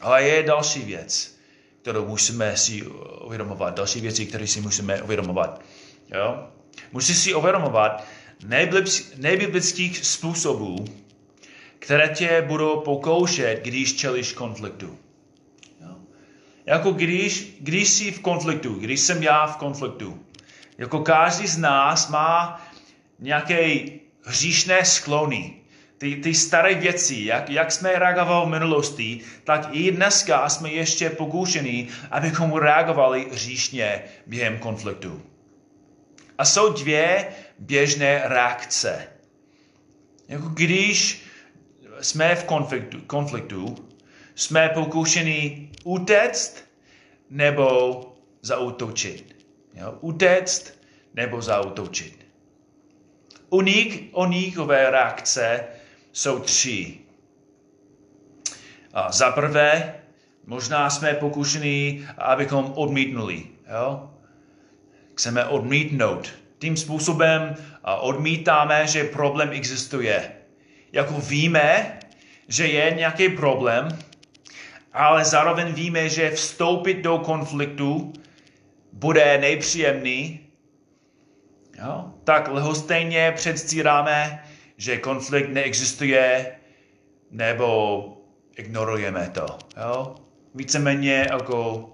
Ale 0.00 0.22
je 0.22 0.42
další 0.42 0.80
věc, 0.80 1.36
kterou 1.82 2.06
musíme 2.06 2.56
si 2.56 2.82
uvědomovat. 3.24 3.74
Další 3.76 4.00
věci, 4.00 4.26
které 4.26 4.46
si 4.46 4.60
musíme 4.60 5.02
uvědomovat. 5.02 5.60
Jo? 6.14 6.48
Musíš 6.92 7.18
si 7.18 7.34
uvědomovat 7.34 8.04
nejbiblických 9.16 10.06
způsobů, 10.06 10.84
které 11.78 12.08
tě 12.08 12.42
budou 12.46 12.80
pokoušet, 12.80 13.60
když 13.62 13.96
čelíš 13.96 14.32
konfliktu. 14.32 14.98
Jo? 15.80 15.94
Jako 16.66 16.92
když, 16.92 17.56
když 17.60 17.88
jsi 17.88 18.12
v 18.12 18.20
konfliktu, 18.20 18.74
když 18.74 19.00
jsem 19.00 19.22
já 19.22 19.46
v 19.46 19.56
konfliktu, 19.56 20.18
jako 20.80 20.98
každý 21.00 21.46
z 21.46 21.58
nás 21.58 22.08
má 22.08 22.62
nějaké 23.18 23.80
hříšné 24.24 24.84
sklony, 24.84 25.54
ty, 25.98 26.16
ty 26.16 26.34
staré 26.34 26.74
věci, 26.74 27.24
jak, 27.24 27.50
jak 27.50 27.72
jsme 27.72 27.98
reagovali 27.98 28.46
v 28.46 28.50
minulosti, 28.50 29.20
tak 29.44 29.68
i 29.72 29.90
dneska 29.90 30.48
jsme 30.48 30.70
ještě 30.70 31.10
pokoušení, 31.10 31.88
abychom 32.10 32.52
reagovali 32.52 33.26
hříšně 33.32 34.02
během 34.26 34.58
konfliktu. 34.58 35.22
A 36.38 36.44
jsou 36.44 36.72
dvě 36.72 37.26
běžné 37.58 38.22
reakce. 38.24 39.06
Jako 40.28 40.48
když 40.48 41.22
jsme 42.00 42.34
v 42.34 42.44
konfliktu, 42.44 43.00
konfliktu 43.06 43.88
jsme 44.34 44.68
pokoušeni 44.68 45.70
utéct 45.84 46.64
nebo 47.30 48.00
zautočit. 48.42 49.39
Jo? 49.74 49.94
Utéct 50.00 50.78
nebo 51.14 51.42
zautočit. 51.42 52.26
Unik, 53.50 54.10
unikové 54.16 54.90
reakce 54.90 55.64
jsou 56.12 56.38
tři. 56.38 56.98
A 58.92 59.12
za 59.12 59.30
prvé, 59.30 59.94
možná 60.46 60.90
jsme 60.90 61.14
pokušení, 61.14 62.06
abychom 62.18 62.72
odmítnuli. 62.74 63.46
Jo? 63.72 64.10
Chceme 65.14 65.44
odmítnout. 65.44 66.28
Tím 66.58 66.76
způsobem 66.76 67.54
odmítáme, 68.00 68.86
že 68.86 69.04
problém 69.04 69.50
existuje 69.52 70.32
jako 70.92 71.14
víme, 71.20 71.98
že 72.48 72.66
je 72.66 72.94
nějaký 72.94 73.28
problém, 73.28 73.98
ale 74.92 75.24
zároveň 75.24 75.72
víme, 75.72 76.08
že 76.08 76.30
vstoupit 76.30 76.94
do 76.94 77.18
konfliktu 77.18 78.12
bude 78.92 79.38
nejpříjemný, 79.38 80.40
jo? 81.78 82.14
tak 82.24 82.48
lhostejně 82.48 83.32
předstíráme, 83.36 84.44
že 84.76 84.96
konflikt 84.96 85.48
neexistuje, 85.48 86.56
nebo 87.30 88.22
ignorujeme 88.56 89.30
to. 89.34 89.58
Jo? 89.76 90.14
Víceméně 90.54 91.26
jako 91.30 91.90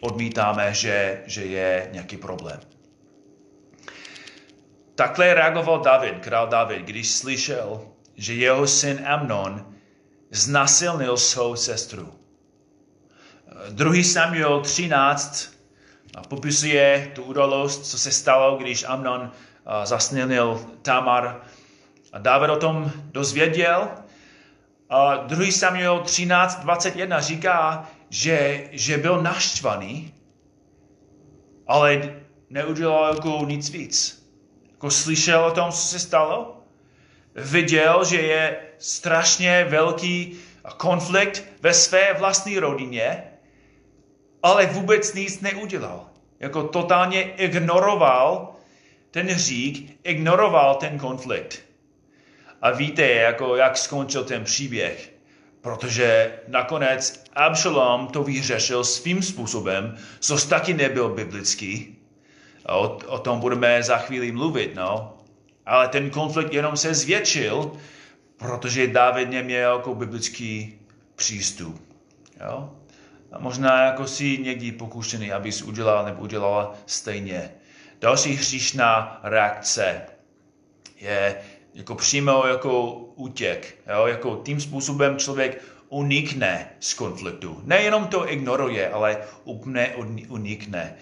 odmítáme, 0.00 0.74
že, 0.74 1.22
že 1.26 1.44
je 1.44 1.88
nějaký 1.92 2.16
problém. 2.16 2.60
Takhle 4.94 5.34
reagoval 5.34 5.80
David, 5.80 6.18
král 6.18 6.48
David, 6.48 6.82
když 6.82 7.10
slyšel, 7.10 7.88
že 8.16 8.34
jeho 8.34 8.66
syn 8.66 9.06
Amnon 9.06 9.74
znasilnil 10.30 11.16
svou 11.16 11.56
sestru. 11.56 12.14
2. 13.70 14.02
Samuel 14.02 14.60
13 14.60 15.59
popisuje 16.28 17.12
tu 17.14 17.22
událost, 17.22 17.90
co 17.90 17.98
se 17.98 18.12
stalo, 18.12 18.56
když 18.56 18.84
Amnon 18.84 19.30
zasnilnil 19.84 20.60
Tamar. 20.82 21.40
A 22.12 22.18
David 22.18 22.50
o 22.50 22.56
tom 22.56 22.92
dozvěděl. 23.04 23.88
A 24.88 25.16
2. 25.16 25.52
Samuel 25.52 26.00
13, 26.00 26.60
21 26.60 27.20
říká, 27.20 27.88
že, 28.10 28.68
že 28.72 28.98
byl 28.98 29.22
naštvaný, 29.22 30.14
ale 31.66 32.14
neudělal 32.50 33.14
jako 33.14 33.44
nic 33.46 33.70
víc. 33.70 34.26
Jako 34.70 34.90
slyšel 34.90 35.44
o 35.44 35.50
tom, 35.50 35.70
co 35.70 35.78
se 35.78 35.98
stalo, 35.98 36.62
viděl, 37.34 38.04
že 38.04 38.20
je 38.20 38.60
strašně 38.78 39.66
velký 39.68 40.36
konflikt 40.76 41.44
ve 41.62 41.74
své 41.74 42.12
vlastní 42.12 42.58
rodině, 42.58 43.29
ale 44.42 44.66
vůbec 44.66 45.14
nic 45.14 45.40
neudělal. 45.40 46.06
Jako 46.40 46.62
totálně 46.62 47.22
ignoroval 47.22 48.54
ten 49.10 49.26
hřík, 49.26 49.98
ignoroval 50.04 50.74
ten 50.74 50.98
konflikt. 50.98 51.62
A 52.62 52.70
víte, 52.70 53.08
jako, 53.08 53.56
jak 53.56 53.76
skončil 53.76 54.24
ten 54.24 54.44
příběh. 54.44 55.12
Protože 55.60 56.38
nakonec 56.48 57.24
Absalom 57.32 58.06
to 58.06 58.22
vyřešil 58.22 58.84
svým 58.84 59.22
způsobem, 59.22 59.96
což 60.20 60.44
taky 60.44 60.74
nebyl 60.74 61.08
biblický. 61.08 61.98
A 62.66 62.76
o, 62.76 62.98
o 63.06 63.18
tom 63.18 63.40
budeme 63.40 63.82
za 63.82 63.98
chvíli 63.98 64.32
mluvit, 64.32 64.74
no 64.74 65.16
ale 65.70 65.88
ten 65.88 66.10
konflikt 66.10 66.52
jenom 66.52 66.76
se 66.76 66.94
zvětšil, 66.94 67.72
protože 68.36 68.86
David 68.86 69.30
neměl 69.30 69.76
jako 69.76 69.94
biblický 69.94 70.80
přístup. 71.16 71.82
Jo? 72.40 72.70
A 73.32 73.38
možná 73.38 73.84
jako 73.84 74.06
si 74.06 74.38
někdy 74.38 74.72
pokušený, 74.72 75.32
abys 75.32 75.62
udělal 75.62 76.04
nebo 76.04 76.22
udělala 76.22 76.74
stejně. 76.86 77.50
Další 78.00 78.34
hříšná 78.34 79.20
reakce 79.22 80.02
je 81.00 81.36
jako 81.74 81.94
přímo 81.94 82.46
jako 82.46 82.92
útěk. 83.14 83.78
Jo? 83.94 84.06
Jako 84.06 84.40
tím 84.44 84.60
způsobem 84.60 85.18
člověk 85.18 85.62
unikne 85.88 86.70
z 86.80 86.94
konfliktu. 86.94 87.60
Nejenom 87.64 88.06
to 88.06 88.32
ignoruje, 88.32 88.90
ale 88.90 89.18
úplně 89.44 89.94
unikne. 90.28 90.94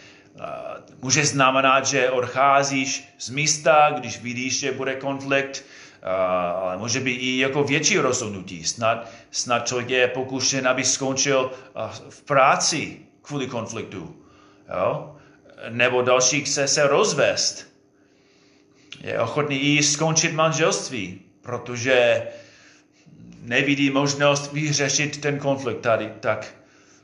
Může 1.03 1.27
znamenat, 1.27 1.87
že 1.87 2.11
odcházíš 2.11 3.09
z 3.19 3.31
místa, 3.31 3.95
když 3.99 4.21
vidíš, 4.23 4.59
že 4.59 4.73
bude 4.73 4.95
konflikt, 4.95 5.65
ale 6.03 6.77
může 6.77 7.01
být 7.01 7.17
i 7.17 7.39
jako 7.39 7.65
větší 7.65 7.99
rozhodnutí. 7.99 8.65
Snad, 8.65 9.11
snad 9.31 9.67
člověk 9.67 9.91
je 9.91 10.09
pokušen, 10.09 10.69
aby 10.69 10.85
skončil 10.85 11.51
v 12.09 12.23
práci 12.23 12.99
kvůli 13.23 13.47
konfliktu. 13.47 14.17
Jo? 14.69 15.17
Nebo 15.69 16.03
další 16.03 16.45
chce 16.45 16.69
se 16.69 16.87
rozvést. 16.87 17.67
Je 19.01 19.21
ochotný 19.21 19.61
i 19.61 19.83
skončit 19.83 20.33
manželství, 20.33 21.21
protože 21.43 22.23
nevidí 23.43 23.91
možnost 23.91 24.53
vyřešit 24.53 25.21
ten 25.21 25.39
konflikt 25.39 25.81
tady, 25.81 26.13
tak 26.21 26.55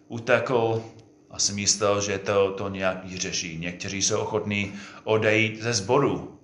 utekl 0.09 0.85
a 1.31 1.39
si 1.39 1.53
myslel, 1.53 2.01
že 2.01 2.19
to, 2.19 2.51
to 2.51 2.69
nějak 2.69 3.05
vyřeší. 3.05 3.59
Někteří 3.59 4.03
jsou 4.03 4.19
ochotní 4.19 4.73
odejít 5.05 5.63
ze 5.63 5.73
sboru, 5.73 6.39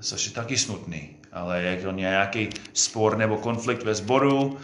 což 0.00 0.26
je 0.26 0.32
taky 0.32 0.58
smutný. 0.58 1.17
Ale 1.38 1.62
jak 1.62 1.82
to 1.82 1.92
nějaký 1.92 2.48
spor 2.72 3.16
nebo 3.16 3.36
konflikt 3.36 3.82
ve 3.82 3.94
sboru, 3.94 4.58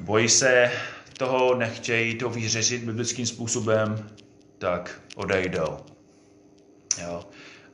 bojí 0.00 0.28
se 0.28 0.72
toho, 1.18 1.54
nechtějí 1.54 2.14
to 2.14 2.30
vyřešit 2.30 2.84
biblickým 2.84 3.26
způsobem, 3.26 4.10
tak 4.58 5.00
odejdou. 5.16 5.78
Jo? 7.02 7.24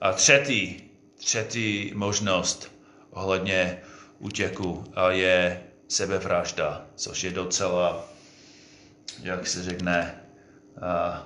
A 0.00 0.12
třetí, 0.12 0.90
třetí 1.14 1.92
možnost 1.94 2.72
ohledně 3.10 3.78
útěku 4.18 4.84
je 5.08 5.62
sebevražda, 5.88 6.86
což 6.94 7.24
je 7.24 7.30
docela, 7.30 8.08
jak 9.22 9.46
se 9.46 9.62
řekne, 9.62 10.20
uh, 10.76 11.16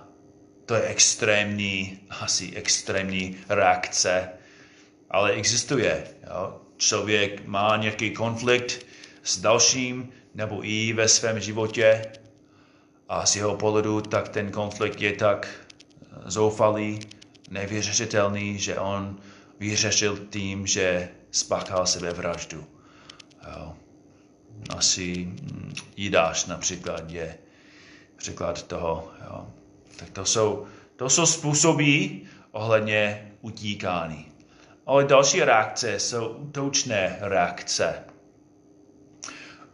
to 0.67 0.75
je 0.75 0.83
extrémní, 0.83 2.01
asi 2.11 2.53
extrémní 2.55 3.37
reakce, 3.49 4.29
ale 5.11 5.33
existuje. 5.33 6.07
Jo? 6.27 6.61
Člověk 6.77 7.47
má 7.47 7.77
nějaký 7.77 8.11
konflikt 8.11 8.87
s 9.23 9.39
dalším 9.39 10.09
nebo 10.35 10.65
i 10.65 10.93
ve 10.93 11.09
svém 11.09 11.41
životě 11.41 12.03
a 13.09 13.27
z 13.27 13.37
jeho 13.37 13.57
pohledu 13.57 14.01
tak 14.01 14.29
ten 14.29 14.51
konflikt 14.51 15.01
je 15.01 15.13
tak 15.13 15.49
zoufalý, 16.27 17.01
nevyřešitelný, 17.51 18.59
že 18.59 18.79
on 18.79 19.19
vyřešil 19.59 20.19
tím, 20.31 20.67
že 20.67 21.09
spáchal 21.31 21.87
sebevraždu. 21.87 22.65
Jo. 23.49 23.75
Asi 24.77 25.25
hm, 25.25 25.73
Jidáš 25.97 26.47
například 26.47 27.11
je 27.11 27.39
příklad 28.17 28.63
toho. 28.63 29.11
Jo. 29.25 29.47
Tak 29.97 30.11
to 30.11 30.25
jsou, 30.25 30.67
to 30.97 31.11
jsou 31.11 31.27
způsoby 31.27 32.07
ohledně 32.53 33.33
utíkání. 33.41 34.30
Ale 34.91 35.05
další 35.05 35.41
reakce 35.41 36.01
jsou 36.01 36.29
útočné 36.29 37.17
reakce. 37.21 38.05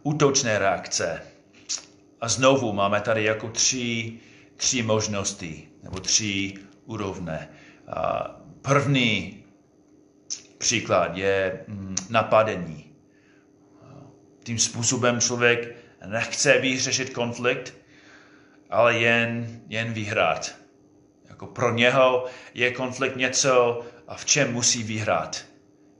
Útočné 0.03 0.59
reakce. 0.59 1.21
A 2.21 2.27
znovu 2.27 2.73
máme 2.73 3.01
tady 3.01 3.23
jako 3.23 3.49
tři, 3.49 4.19
tři 4.55 4.83
možnosti, 4.83 5.69
nebo 5.83 5.99
tři 5.99 6.53
úrovně. 6.85 7.49
První 8.61 9.43
příklad 10.57 11.17
je 11.17 11.63
hm, 11.67 11.95
napadení 12.09 12.95
tím 14.43 14.59
způsobem 14.59 15.21
člověk 15.21 15.75
nechce 16.05 16.57
vyřešit 16.57 17.09
konflikt, 17.09 17.73
ale 18.69 18.97
jen, 18.97 19.61
jen 19.69 19.93
vyhrát. 19.93 20.55
Jako 21.29 21.47
pro 21.47 21.73
něho 21.73 22.25
je 22.53 22.71
konflikt 22.71 23.15
něco, 23.15 23.85
v 24.15 24.25
čem 24.25 24.53
musí 24.53 24.83
vyhrát. 24.83 25.45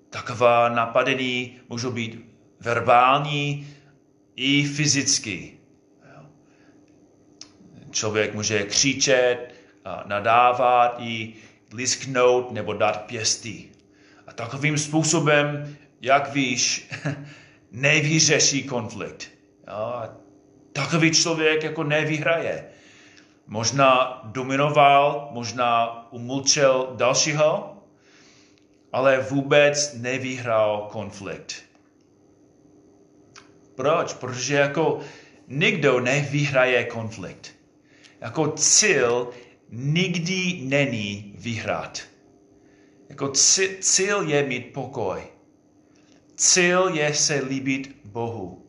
Taková 0.09 0.69
napadení 0.69 1.59
můžou 1.69 1.91
být 1.91 2.25
verbální 2.59 3.67
i 4.35 4.63
fyzicky. 4.63 5.57
Člověk 7.91 8.33
může 8.33 8.63
křičet, 8.63 9.53
nadávat 10.05 10.95
i 10.99 11.33
lisknout 11.73 12.51
nebo 12.51 12.73
dát 12.73 13.01
pěstí. 13.01 13.71
A 14.27 14.33
takovým 14.33 14.77
způsobem, 14.77 15.77
jak 16.01 16.33
víš, 16.33 16.89
nevyřeší 17.71 18.63
konflikt. 18.63 19.31
Jo? 19.67 20.01
Takový 20.73 21.11
člověk 21.11 21.63
jako 21.63 21.83
nevyhraje. 21.83 22.65
Možná 23.47 24.21
dominoval, 24.23 25.29
možná 25.31 26.07
umlčel 26.11 26.93
dalšího, 26.95 27.76
ale 28.91 29.19
vůbec 29.19 29.93
nevyhrál 29.93 30.89
konflikt. 30.91 31.55
Proč? 33.75 34.13
Protože 34.13 34.55
jako 34.55 34.99
nikdo 35.47 35.99
nevyhraje 35.99 36.83
konflikt. 36.83 37.53
Jako 38.21 38.51
cíl 38.51 39.29
nikdy 39.69 40.59
není 40.63 41.33
vyhrát. 41.37 42.01
Jako 43.09 43.31
cíl 43.79 44.21
je 44.21 44.43
mít 44.43 44.73
pokoj. 44.73 45.23
Cíl 46.35 46.87
je 46.87 47.13
se 47.13 47.35
líbit 47.35 47.95
Bohu. 48.05 48.65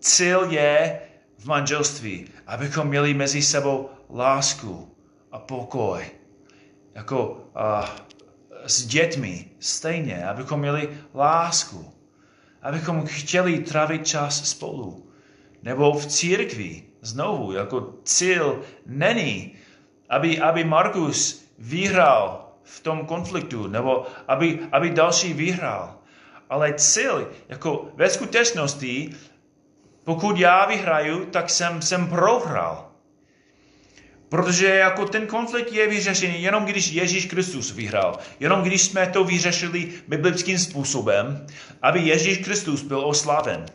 Cíl 0.00 0.50
je 0.50 1.00
v 1.38 1.46
manželství, 1.46 2.26
abychom 2.46 2.88
měli 2.88 3.14
mezi 3.14 3.42
sebou 3.42 3.90
lásku 4.10 4.96
a 5.32 5.38
pokoj. 5.38 6.04
Jako 6.94 7.30
uh, 7.30 7.88
s 8.66 8.86
dětmi 8.86 9.48
stejně, 9.60 10.24
abychom 10.24 10.60
měli 10.60 10.88
lásku. 11.14 11.92
Abychom 12.62 13.06
chtěli 13.06 13.58
trávit 13.58 14.06
čas 14.06 14.48
spolu. 14.48 15.10
Nebo 15.62 15.92
v 15.92 16.06
církvi, 16.06 16.82
znovu, 17.00 17.52
jako 17.52 17.94
cíl 18.04 18.62
není, 18.86 19.54
aby, 20.08 20.40
aby 20.40 20.64
Markus 20.64 21.44
vyhrál 21.58 22.52
v 22.62 22.80
tom 22.80 23.06
konfliktu, 23.06 23.66
nebo 23.66 24.06
aby, 24.28 24.58
aby 24.72 24.90
další 24.90 25.32
vyhrál 25.32 26.02
ale 26.52 26.74
cíl, 26.74 27.32
jako 27.48 27.88
ve 27.94 28.10
skutečnosti, 28.10 29.10
pokud 30.04 30.38
já 30.38 30.66
vyhraju, 30.66 31.24
tak 31.24 31.50
jsem, 31.50 31.82
jsem 31.82 32.06
prohrál. 32.06 32.91
Protože 34.32 34.66
jako 34.66 35.04
ten 35.06 35.26
konflikt 35.26 35.72
je 35.72 35.88
vyřešený 35.88 36.42
jenom 36.42 36.64
když 36.64 36.92
Ježíš 36.92 37.26
Kristus 37.26 37.70
vyhrál. 37.72 38.18
Jenom 38.40 38.62
když 38.62 38.82
jsme 38.82 39.06
to 39.06 39.24
vyřešili 39.24 39.92
biblickým 40.08 40.58
způsobem, 40.58 41.46
aby 41.82 42.00
Ježíš 42.00 42.38
Kristus 42.38 42.82
byl 42.82 43.00
oslaven. 43.00 43.66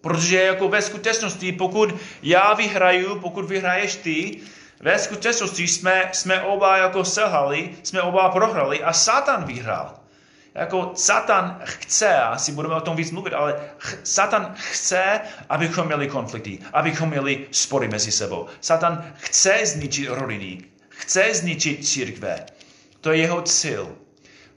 Protože 0.00 0.42
jako 0.42 0.68
ve 0.68 0.82
skutečnosti, 0.82 1.52
pokud 1.52 1.94
já 2.22 2.54
vyhraju, 2.54 3.18
pokud 3.20 3.44
vyhraješ 3.44 3.96
ty, 3.96 4.40
ve 4.80 4.98
skutečnosti 4.98 5.68
jsme, 5.68 6.10
jsme 6.12 6.40
oba 6.40 6.76
jako 6.76 7.04
selhali, 7.04 7.70
jsme 7.82 8.02
oba 8.02 8.28
prohrali 8.28 8.82
a 8.82 8.92
Satan 8.92 9.44
vyhrál 9.44 10.05
jako 10.56 10.92
Satan 10.94 11.60
chce, 11.64 12.14
asi 12.16 12.52
budeme 12.52 12.74
o 12.74 12.80
tom 12.80 12.96
víc 12.96 13.10
mluvit, 13.10 13.32
ale 13.34 13.60
ch- 13.78 13.98
Satan 14.04 14.54
chce, 14.58 15.20
abychom 15.48 15.86
měli 15.86 16.08
konflikty, 16.08 16.58
abychom 16.72 17.08
měli 17.08 17.46
spory 17.50 17.88
mezi 17.88 18.12
sebou. 18.12 18.46
Satan 18.60 19.12
chce 19.16 19.66
zničit 19.66 20.08
rodiny, 20.08 20.58
chce 20.88 21.34
zničit 21.34 21.88
církve. 21.88 22.46
To 23.00 23.12
je 23.12 23.18
jeho 23.18 23.42
cíl. 23.42 23.96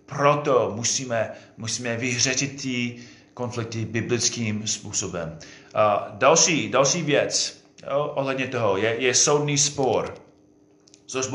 Proto 0.06 0.72
musíme, 0.76 1.32
musíme 1.58 1.98
vyřešit 1.98 2.62
ty 2.62 2.96
konflikty 3.34 3.86
biblickým 3.86 4.68
způsobem. 4.68 5.40
A 5.74 6.08
další, 6.14 6.70
další 6.70 7.02
věc 7.04 7.64
ohledně 7.92 8.48
toho 8.48 8.78
je, 8.78 8.96
je 9.00 9.16
soudný 9.16 9.58
spor 9.58 10.16
což 11.10 11.28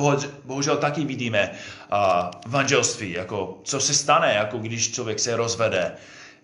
bohužel 0.45 0.77
taky 0.77 1.05
vidíme 1.05 1.51
v 2.47 2.51
manželství, 2.51 3.13
jako 3.13 3.59
co 3.65 3.81
se 3.81 3.95
stane, 3.95 4.35
jako 4.35 4.59
když 4.59 4.93
člověk 4.93 5.21
se 5.21 5.37
rozvede. 5.37 5.93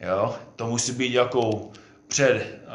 Jo? 0.01 0.35
To 0.57 0.67
musí 0.67 0.93
být 0.93 1.13
jako 1.13 1.71
před 2.09 2.61
uh, 2.67 2.73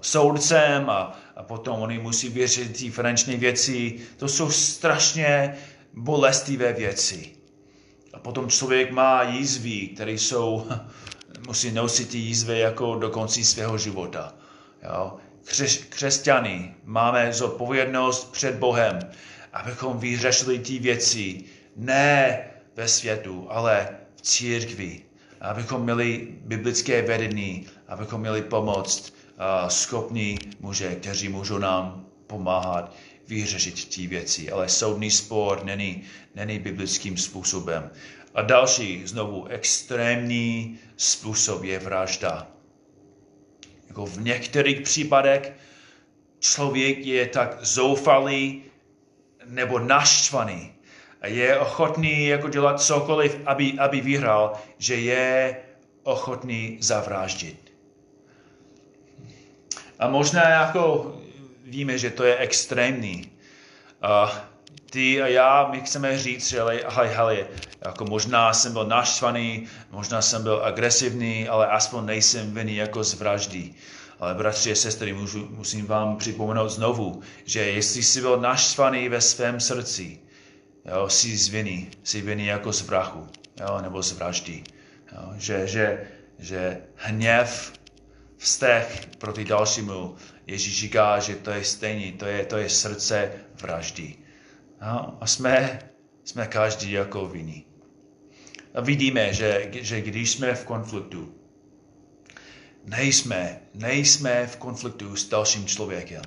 soudcem 0.00 0.90
a, 0.90 1.18
a 1.36 1.42
potom 1.42 1.80
oni 1.80 1.98
musí 1.98 2.28
vyřešit 2.28 2.78
ty 2.78 2.90
finanční 2.90 3.36
věci. 3.36 4.00
To 4.16 4.28
jsou 4.28 4.50
strašně 4.50 5.56
bolestivé 5.94 6.72
věci. 6.72 7.30
A 8.12 8.18
potom 8.18 8.48
člověk 8.48 8.90
má 8.90 9.22
jízvy, 9.22 9.88
které 9.88 10.12
jsou, 10.12 10.66
musí 11.46 11.72
nosit 11.72 12.08
ty 12.08 12.18
jízvy 12.18 12.58
jako 12.58 12.94
do 12.94 13.10
konce 13.10 13.44
svého 13.44 13.78
života. 13.78 14.34
Jo? 14.82 15.16
Křes, 15.44 15.76
křesťany 15.76 16.74
máme 16.84 17.32
zodpovědnost 17.32 18.32
před 18.32 18.54
Bohem 18.54 18.98
abychom 19.52 19.98
vyřešili 19.98 20.58
ty 20.58 20.78
věci 20.78 21.44
ne 21.76 22.38
ve 22.76 22.88
světu, 22.88 23.46
ale 23.50 23.88
v 24.16 24.22
církvi. 24.22 25.00
abychom 25.40 25.82
měli 25.82 26.28
biblické 26.30 27.02
vedení, 27.02 27.66
abychom 27.88 28.20
měli 28.20 28.42
pomoc 28.42 29.12
uh, 29.12 29.68
schopní 29.68 30.38
muže, 30.60 30.94
kteří 30.94 31.28
můžou 31.28 31.58
nám 31.58 32.06
pomáhat 32.26 32.94
vyřešit 33.28 33.94
ty 33.94 34.06
věci. 34.06 34.50
Ale 34.50 34.68
soudní 34.68 35.10
spor 35.10 35.64
není, 35.64 36.02
není 36.34 36.58
biblickým 36.58 37.16
způsobem. 37.16 37.90
A 38.34 38.42
další, 38.42 39.06
znovu, 39.06 39.46
extrémní 39.46 40.78
způsob 40.96 41.64
je 41.64 41.78
vražda. 41.78 42.48
Jako 43.88 44.06
v 44.06 44.20
některých 44.20 44.80
případech 44.80 45.52
člověk 46.38 47.06
je 47.06 47.26
tak 47.26 47.58
zoufalý 47.60 48.62
nebo 49.46 49.78
naštvaný 49.78 50.72
je 51.24 51.58
ochotný 51.58 52.26
jako 52.26 52.48
dělat 52.48 52.80
cokoliv, 52.80 53.38
aby, 53.46 53.78
aby 53.78 54.00
vyhrál, 54.00 54.52
že 54.78 54.94
je 54.94 55.56
ochotný 56.02 56.78
zavraždit. 56.80 57.72
A 59.98 60.08
možná 60.08 60.48
jako 60.48 61.14
víme, 61.64 61.98
že 61.98 62.10
to 62.10 62.24
je 62.24 62.36
extrémní. 62.36 63.30
Uh, 64.24 64.30
ty 64.90 65.22
a 65.22 65.26
já, 65.26 65.68
my 65.70 65.80
chceme 65.80 66.18
říct, 66.18 66.48
že 66.48 66.60
ale, 66.60 66.80
ale, 66.80 67.16
ale 67.16 67.46
jako 67.86 68.04
možná 68.04 68.52
jsem 68.52 68.72
byl 68.72 68.84
naštvaný, 68.84 69.68
možná 69.90 70.22
jsem 70.22 70.42
byl 70.42 70.60
agresivní, 70.64 71.48
ale 71.48 71.66
aspoň 71.66 72.06
nejsem 72.06 72.54
vinný 72.54 72.76
jako 72.76 73.04
z 73.04 73.14
vraždy. 73.14 73.74
Ale 74.20 74.34
bratři 74.34 74.72
a 74.72 74.74
sestry, 74.74 75.12
můžu, 75.12 75.48
musím 75.50 75.86
vám 75.86 76.16
připomenout 76.16 76.68
znovu, 76.68 77.20
že 77.44 77.60
jestli 77.60 78.02
jsi 78.02 78.20
byl 78.20 78.40
naštvaný 78.40 79.08
ve 79.08 79.20
svém 79.20 79.60
srdci, 79.60 80.18
jo, 80.84 81.08
jsi 81.08 81.36
z 81.36 81.48
viny, 81.48 81.90
jsi 82.02 82.20
viny 82.20 82.46
jako 82.46 82.72
z 82.72 82.82
vrachu, 82.82 83.26
jo, 83.60 83.78
nebo 83.82 84.02
z 84.02 84.12
vraždy. 84.12 84.62
Jo, 85.12 85.32
že, 85.36 85.66
že, 85.66 86.06
že 86.38 86.82
hněv, 86.96 87.72
vztah 88.36 88.86
proti 89.18 89.44
dalšímu, 89.44 90.16
Ježíš 90.46 90.80
říká, 90.80 91.18
že 91.18 91.34
to 91.34 91.50
je 91.50 91.64
stejný, 91.64 92.12
to 92.12 92.26
je, 92.26 92.46
to 92.46 92.56
je 92.56 92.68
srdce 92.68 93.32
vraždy. 93.60 94.14
No, 94.82 95.18
a 95.20 95.26
jsme, 95.26 95.78
jsme 96.24 96.46
každý 96.46 96.92
jako 96.92 97.28
viní. 97.28 97.66
A 98.74 98.80
vidíme, 98.80 99.34
že, 99.34 99.68
že 99.72 100.00
když 100.00 100.30
jsme 100.30 100.54
v 100.54 100.64
konfliktu, 100.64 101.34
nejsme, 102.84 103.60
nejsme 103.74 104.46
v 104.46 104.56
konfliktu 104.56 105.16
s 105.16 105.28
dalším 105.28 105.66
člověkem. 105.66 106.22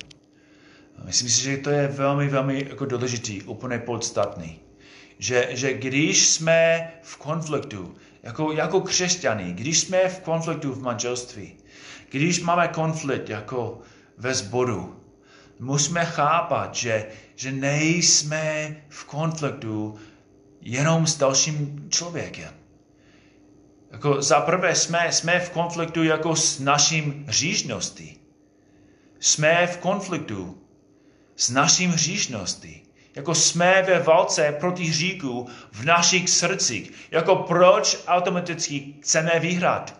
Myslím 1.03 1.29
si, 1.29 1.41
že 1.41 1.57
to 1.57 1.69
je 1.69 1.87
velmi, 1.87 2.27
velmi 2.27 2.65
jako 2.69 2.85
důležitý, 2.85 3.43
úplně 3.43 3.79
podstatný. 3.79 4.59
Že, 5.19 5.47
že 5.51 5.73
když 5.73 6.27
jsme 6.27 6.91
v 7.01 7.17
konfliktu, 7.17 7.95
jako, 8.23 8.51
jako 8.51 8.81
křesťaní, 8.81 9.53
když 9.53 9.79
jsme 9.79 10.09
v 10.09 10.19
konfliktu 10.19 10.73
v 10.73 10.81
manželství, 10.81 11.55
když 12.09 12.41
máme 12.41 12.67
konflikt 12.67 13.29
jako 13.29 13.79
ve 14.17 14.33
sboru, 14.33 14.99
musíme 15.59 16.05
chápat, 16.05 16.75
že, 16.75 17.05
že 17.35 17.51
nejsme 17.51 18.75
v 18.89 19.05
konfliktu 19.05 19.95
jenom 20.61 21.07
s 21.07 21.17
dalším 21.17 21.87
člověkem. 21.89 22.53
Jako 23.91 24.21
za 24.21 24.41
prvé 24.41 24.75
jsme, 24.75 25.11
jsme 25.11 25.39
v 25.39 25.49
konfliktu 25.49 26.03
jako 26.03 26.35
s 26.35 26.59
naším 26.59 27.25
hřížností. 27.27 28.19
Jsme 29.19 29.67
v 29.67 29.77
konfliktu 29.77 30.61
s 31.35 31.49
naším 31.49 31.91
hřížností. 31.91 32.83
Jako 33.15 33.35
jsme 33.35 33.81
ve 33.81 33.99
válce 33.99 34.55
proti 34.59 34.83
hříku 34.83 35.47
v 35.71 35.85
našich 35.85 36.29
srdcích. 36.29 36.91
Jako 37.11 37.35
proč 37.35 37.97
automaticky 38.07 38.93
chceme 39.01 39.39
vyhrát? 39.39 39.99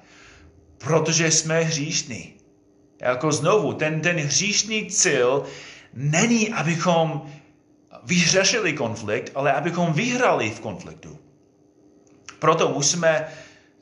Protože 0.78 1.32
jsme 1.32 1.62
hříšní. 1.62 2.34
Jako 3.02 3.32
znovu, 3.32 3.74
ten, 3.74 4.02
ten 4.02 4.18
hříšný 4.18 4.86
cíl 4.86 5.44
není, 5.94 6.50
abychom 6.54 7.32
vyřešili 8.04 8.74
konflikt, 8.74 9.32
ale 9.36 9.54
abychom 9.54 9.94
vyhrali 9.94 10.50
v 10.50 10.60
konfliktu. 10.60 11.20
Proto 12.40 12.70
musíme 12.70 13.28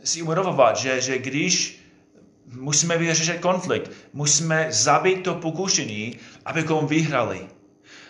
si 0.04 0.22
uvědomovat, 0.22 0.78
že, 0.78 1.02
že 1.02 1.18
když 1.18 1.84
musíme 2.46 2.98
vyřešit 2.98 3.40
konflikt, 3.40 3.92
musíme 4.14 4.68
zabít 4.70 5.24
to 5.24 5.36
pokušení, 5.36 6.18
abychom 6.46 6.88
vyhrali. 6.88 7.48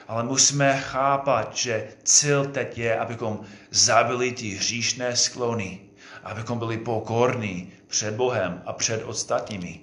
Ale 0.07 0.23
musíme 0.23 0.77
chápat, 0.79 1.55
že 1.55 1.87
cíl 2.03 2.45
teď 2.45 2.77
je, 2.77 2.99
abychom 2.99 3.39
zabili 3.71 4.31
ty 4.31 4.49
hříšné 4.49 5.15
sklony, 5.15 5.79
abychom 6.23 6.59
byli 6.59 6.77
pokorní 6.77 7.71
před 7.87 8.13
Bohem 8.13 8.61
a 8.65 8.73
před 8.73 9.03
ostatními. 9.03 9.79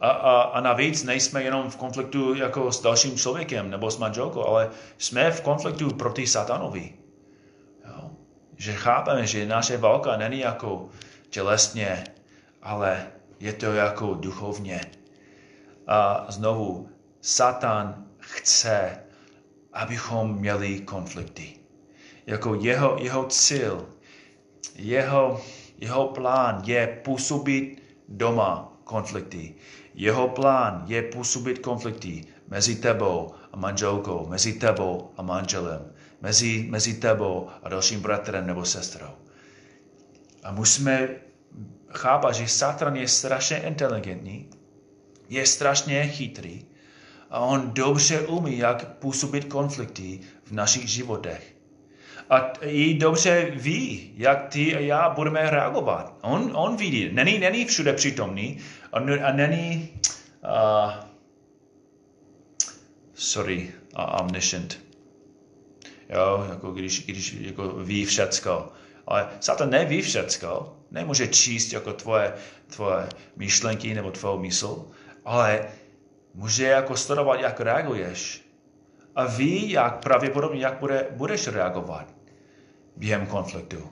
A, 0.00 0.08
a, 0.08 0.40
a 0.42 0.60
navíc 0.60 1.02
nejsme 1.02 1.42
jenom 1.42 1.70
v 1.70 1.76
konfliktu 1.76 2.34
jako 2.34 2.72
s 2.72 2.82
dalším 2.82 3.18
člověkem 3.18 3.70
nebo 3.70 3.90
s 3.90 3.98
manželkou, 3.98 4.44
ale 4.46 4.70
jsme 4.98 5.30
v 5.30 5.40
konfliktu 5.40 5.90
proti 5.90 6.26
satanovi. 6.26 6.92
Že 8.56 8.72
chápeme, 8.72 9.26
že 9.26 9.46
naše 9.46 9.76
válka 9.76 10.16
není 10.16 10.38
jako 10.38 10.88
tělesně, 11.30 12.04
ale 12.62 13.06
je 13.40 13.52
to 13.52 13.72
jako 13.72 14.14
duchovně. 14.14 14.80
A 15.86 16.26
znovu, 16.28 16.88
Satan 17.20 18.06
chce, 18.18 18.98
abychom 19.72 20.34
měli 20.34 20.80
konflikty. 20.80 21.56
Jako 22.26 22.54
jeho, 22.54 22.96
jeho 23.00 23.24
cíl, 23.24 23.86
jeho, 24.74 25.40
jeho 25.78 26.08
plán 26.08 26.62
je 26.64 26.86
působit 26.86 27.82
doma 28.08 28.72
konflikty. 28.84 29.54
Jeho 29.94 30.28
plán 30.28 30.84
je 30.86 31.02
působit 31.02 31.58
konflikty 31.58 32.24
mezi 32.48 32.76
tebou 32.76 33.34
a 33.52 33.56
manželkou, 33.56 34.26
mezi 34.28 34.52
tebou 34.52 35.10
a 35.16 35.22
manželem, 35.22 35.92
mezi, 36.20 36.66
mezi 36.70 36.94
tebou 36.94 37.48
a 37.62 37.68
dalším 37.68 38.00
bratrem 38.00 38.46
nebo 38.46 38.64
sestrou. 38.64 39.10
A 40.42 40.52
musíme 40.52 41.08
chápat, 41.88 42.32
že 42.34 42.48
Satan 42.48 42.96
je 42.96 43.08
strašně 43.08 43.56
inteligentní, 43.56 44.50
je 45.28 45.46
strašně 45.46 46.08
chytrý 46.08 46.64
a 47.30 47.38
on 47.38 47.70
dobře 47.74 48.20
umí, 48.20 48.58
jak 48.58 48.98
působit 48.98 49.44
konflikty 49.44 50.20
v 50.44 50.52
našich 50.52 50.88
životech. 50.88 51.56
A 52.30 52.38
i 52.60 52.94
dobře 52.94 53.50
ví, 53.54 54.12
jak 54.16 54.48
ty 54.48 54.76
a 54.76 54.78
já 54.78 55.10
budeme 55.10 55.50
reagovat. 55.50 56.18
On, 56.22 56.50
on 56.54 56.76
vidí, 56.76 57.08
není, 57.12 57.38
není 57.38 57.64
všude 57.64 57.92
přítomný 57.92 58.58
a, 58.92 58.98
a 58.98 59.32
není, 59.32 59.90
uh, 60.44 60.92
sorry, 63.14 63.70
uh, 63.98 64.20
omniscient. 64.20 64.85
Jo, 66.08 66.46
jako 66.50 66.70
když, 66.72 67.06
když 67.06 67.32
jako 67.32 67.68
ví 67.68 68.04
všecko. 68.04 68.68
Ale 69.06 69.28
Satan 69.40 69.70
neví 69.70 70.02
všecko, 70.02 70.76
nemůže 70.90 71.28
číst 71.28 71.72
jako 71.72 71.92
tvoje, 71.92 72.32
tvoje 72.66 73.08
myšlenky 73.36 73.94
nebo 73.94 74.10
tvou 74.10 74.38
mysl, 74.38 74.84
ale 75.24 75.68
může 76.34 76.66
jako 76.66 76.96
sledovat, 76.96 77.40
jak 77.40 77.60
reaguješ. 77.60 78.42
A 79.14 79.24
ví, 79.24 79.70
jak 79.70 80.02
pravděpodobně, 80.02 80.60
jak 80.60 80.78
bude, 80.78 81.06
budeš 81.10 81.48
reagovat 81.48 82.06
během 82.96 83.26
konfliktu. 83.26 83.88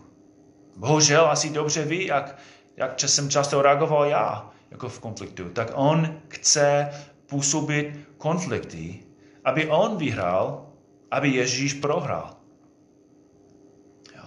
Bohužel 0.76 1.30
asi 1.30 1.50
dobře 1.50 1.84
ví, 1.84 2.06
jak, 2.06 2.38
jak 2.76 3.00
jsem 3.00 3.30
často 3.30 3.62
reagoval 3.62 4.04
já 4.04 4.50
jako 4.70 4.88
v 4.88 5.00
konfliktu. 5.00 5.48
Tak 5.48 5.70
on 5.74 6.20
chce 6.28 6.90
působit 7.26 8.00
konflikty, 8.18 9.00
aby 9.44 9.68
on 9.68 9.96
vyhrál, 9.96 10.66
aby 11.14 11.28
Ježíš 11.28 11.72
prohrál. 11.72 12.36
Jo. 14.16 14.24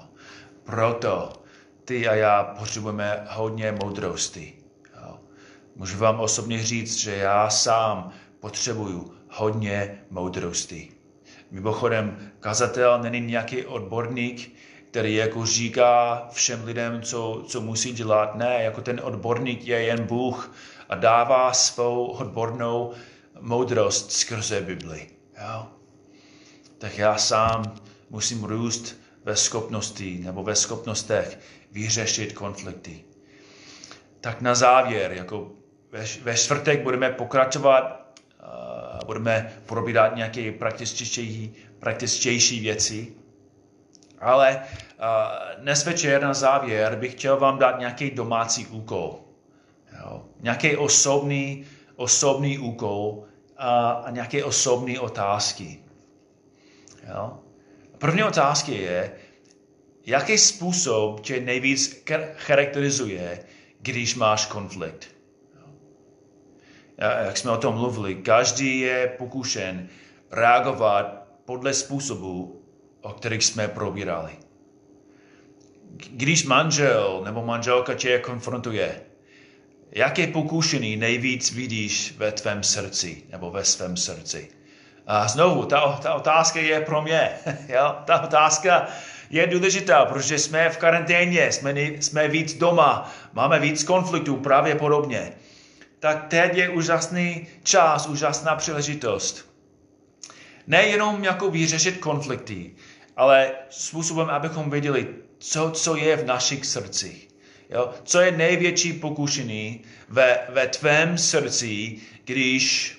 Proto 0.64 1.34
ty 1.86 2.08
a 2.08 2.16
já 2.16 2.44
potřebujeme 2.44 3.28
hodně 3.30 3.72
moudrosti. 3.72 4.54
Jo. 5.02 5.20
Můžu 5.76 5.98
vám 5.98 6.20
osobně 6.20 6.64
říct, 6.64 6.98
že 6.98 7.16
já 7.16 7.50
sám 7.50 8.12
potřebuju 8.40 9.14
hodně 9.30 10.04
moudrosti. 10.10 10.92
Mimochodem, 11.52 12.32
kazatel 12.40 13.02
není 13.02 13.22
nějaký 13.22 13.66
odborník, 13.66 14.56
který 14.92 15.16
jako 15.16 15.46
říká 15.46 16.28
všem 16.32 16.66
lidem, 16.66 17.02
co, 17.02 17.44
co 17.48 17.62
musí 17.62 17.94
dělat. 17.94 18.36
Ne, 18.36 18.64
jako 18.64 18.82
ten 18.82 19.02
odborník 19.04 19.66
je 19.68 19.82
jen 19.82 20.04
Bůh 20.04 20.56
a 20.90 20.96
dává 20.96 21.54
svou 21.54 22.06
odbornou 22.06 22.94
moudrost 23.42 24.12
skrze 24.12 24.62
Bibli. 24.62 25.08
Jo? 25.42 25.77
Tak 26.78 26.98
já 26.98 27.18
sám 27.18 27.76
musím 28.10 28.44
růst 28.44 28.96
ve 29.24 29.36
schopnosti 29.36 30.20
nebo 30.24 30.44
ve 30.44 30.56
schopnostech 30.56 31.40
vyřešit 31.72 32.34
konflikty. 32.34 33.04
Tak 34.22 34.42
na 34.42 34.56
závěr, 34.56 35.12
jako 35.12 35.52
ve, 35.92 36.06
ve 36.24 36.36
čtvrtek 36.36 36.84
budeme 36.84 37.10
pokračovat 37.12 38.08
a 38.40 39.06
budeme 39.06 39.54
probírat 39.66 40.16
nějaké 40.16 40.52
praktičtější, 40.52 41.56
praktičtější 41.80 42.60
věci. 42.60 43.14
Ale 44.20 44.64
uh, 45.00 45.62
dnes 45.62 45.86
večer 45.86 46.22
na 46.22 46.34
závěr 46.34 46.96
bych 46.96 47.12
chtěl 47.12 47.38
vám 47.38 47.60
dát 47.60 47.80
nějaký 47.80 48.12
domácí 48.12 48.68
úkol. 48.68 49.20
Jo? 50.00 50.26
Nějaký 50.40 50.78
osobný, 50.78 51.66
osobný 51.96 52.58
úkol 52.58 53.24
a, 53.58 53.90
a 53.90 54.10
nějaké 54.12 54.44
osobní 54.44 55.00
otázky. 55.00 55.87
Jo? 57.08 57.40
První 57.98 58.24
otázka 58.24 58.72
je, 58.72 59.12
jaký 60.06 60.38
způsob 60.38 61.22
tě 61.22 61.42
nejvíc 61.42 62.04
charakterizuje, 62.36 63.40
když 63.80 64.16
máš 64.16 64.46
konflikt. 64.46 65.08
Jak 67.26 67.38
jsme 67.38 67.52
o 67.52 67.58
tom 67.58 67.76
mluvili, 67.76 68.16
každý 68.16 68.80
je 68.80 69.16
pokušen 69.18 69.88
reagovat 70.32 71.28
podle 71.46 71.74
způsobu, 71.74 72.62
o 73.02 73.14
kterých 73.14 73.44
jsme 73.44 73.68
probírali. 73.68 74.32
Když 76.12 76.46
manžel 76.46 77.22
nebo 77.26 77.46
manželka 77.46 77.94
tě 77.94 78.20
konfrontuje, 78.20 79.02
jaké 79.92 80.28
pokušení 80.28 80.98
nejvíc 80.98 81.52
vidíš 81.52 82.16
ve 82.18 82.32
tvém 82.32 82.64
srdci 82.64 83.24
nebo 83.30 83.52
ve 83.52 83.66
svém 83.66 83.98
srdci? 83.98 84.50
A 85.08 85.28
znovu, 85.28 85.66
ta, 85.66 86.00
ta 86.02 86.14
otázka 86.14 86.60
je 86.60 86.82
pro 86.82 87.02
mě. 87.02 87.30
jo? 87.68 87.96
Ta 88.06 88.22
otázka 88.22 88.88
je 89.30 89.48
důležitá, 89.48 90.06
protože 90.06 90.40
jsme 90.40 90.70
v 90.70 90.78
karanténě, 90.78 91.52
jsme, 91.52 91.74
jsme 91.80 92.28
víc 92.28 92.54
doma, 92.54 93.14
máme 93.34 93.60
víc 93.60 93.84
konfliktů 93.84 94.38
pravděpodobně. 94.38 95.32
Tak 96.00 96.28
teď 96.28 96.56
je 96.56 96.70
úžasný 96.70 97.48
čas, 97.64 98.08
úžasná 98.08 98.56
příležitost. 98.56 99.50
Nejenom 100.68 101.24
jako 101.24 101.50
vyřešit 101.50 101.98
konflikty, 101.98 102.72
ale 103.16 103.52
způsobem, 103.70 104.30
abychom 104.30 104.70
věděli, 104.70 105.08
co, 105.40 105.72
co 105.72 105.96
je 105.96 106.18
v 106.18 106.26
našich 106.26 106.66
srdcích. 106.66 107.28
Jo? 107.70 107.94
Co 108.04 108.22
je 108.22 108.32
největší 108.32 108.94
pokušení 108.94 109.82
ve, 110.10 110.40
ve 110.50 110.68
tvém 110.68 111.18
srdci, 111.18 111.96
když 112.26 112.97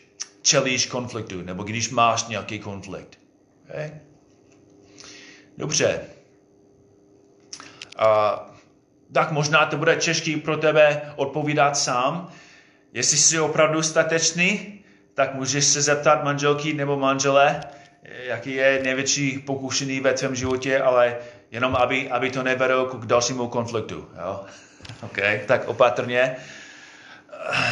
čelíš 0.48 0.86
konfliktu, 0.86 1.42
nebo 1.42 1.62
když 1.62 1.90
máš 1.90 2.26
nějaký 2.26 2.58
konflikt. 2.58 3.18
Okay? 3.68 4.00
Dobře. 5.58 6.00
A, 7.98 8.40
tak 9.12 9.30
možná 9.30 9.66
to 9.66 9.76
bude 9.76 9.96
těžký 9.96 10.36
pro 10.36 10.56
tebe 10.56 11.12
odpovídat 11.16 11.76
sám. 11.76 12.28
Jestli 12.92 13.16
jsi 13.16 13.40
opravdu 13.40 13.82
statečný, 13.82 14.80
tak 15.14 15.34
můžeš 15.34 15.64
se 15.64 15.82
zeptat 15.82 16.24
manželky 16.24 16.72
nebo 16.72 16.96
manžele, 16.96 17.60
jaký 18.02 18.52
je 18.52 18.80
největší 18.82 19.38
pokušený 19.38 20.00
ve 20.00 20.12
tvém 20.12 20.34
životě, 20.34 20.80
ale 20.80 21.16
jenom 21.50 21.76
aby, 21.76 22.10
aby 22.10 22.30
to 22.30 22.42
nevedlo 22.42 22.86
k 22.86 23.06
dalšímu 23.06 23.48
konfliktu. 23.48 24.08
Jo? 24.24 24.44
OK, 25.02 25.18
tak 25.46 25.68
opatrně. 25.68 26.36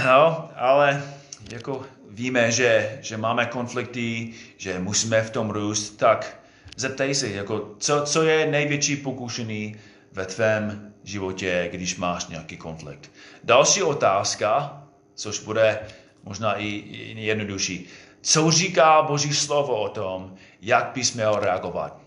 No, 0.07 0.51
ale 0.57 1.03
jako 1.51 1.85
víme, 2.11 2.53
že, 2.53 2.99
že 3.03 3.17
máme 3.17 3.47
konflikty, 3.47 4.35
že 4.57 4.79
musíme 4.79 5.23
v 5.23 5.31
tom 5.31 5.51
růst, 5.51 5.91
tak 5.91 6.41
zeptej 6.77 7.15
se, 7.15 7.29
jako, 7.29 7.75
co, 7.79 8.03
co 8.03 8.23
je 8.23 8.47
největší 8.47 8.97
pokušený 8.97 9.77
ve 10.13 10.27
tvém 10.27 10.95
životě, 11.05 11.69
když 11.73 11.97
máš 11.97 12.27
nějaký 12.27 12.57
konflikt. 12.57 13.11
Další 13.45 13.83
otázka, 13.83 14.83
což 15.15 15.41
bude 15.41 15.81
možná 16.25 16.55
i, 16.55 16.67
i 16.67 17.25
jednodušší. 17.27 17.87
Co 18.21 18.51
říká 18.51 19.03
Boží 19.03 19.35
slovo 19.35 19.81
o 19.81 19.89
tom, 19.89 20.35
jak 20.61 20.91
bys 20.95 21.15
měl 21.15 21.37
reagovat? 21.41 22.01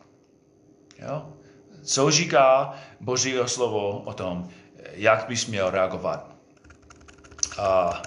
Jo? 0.99 1.33
Co 1.83 2.11
říká 2.11 2.73
Boží 2.99 3.35
slovo 3.45 4.01
o 4.05 4.13
tom, 4.13 4.49
jak 4.93 5.25
bys 5.27 5.45
měl 5.45 5.69
reagovat? 5.69 6.35
A 7.57 8.01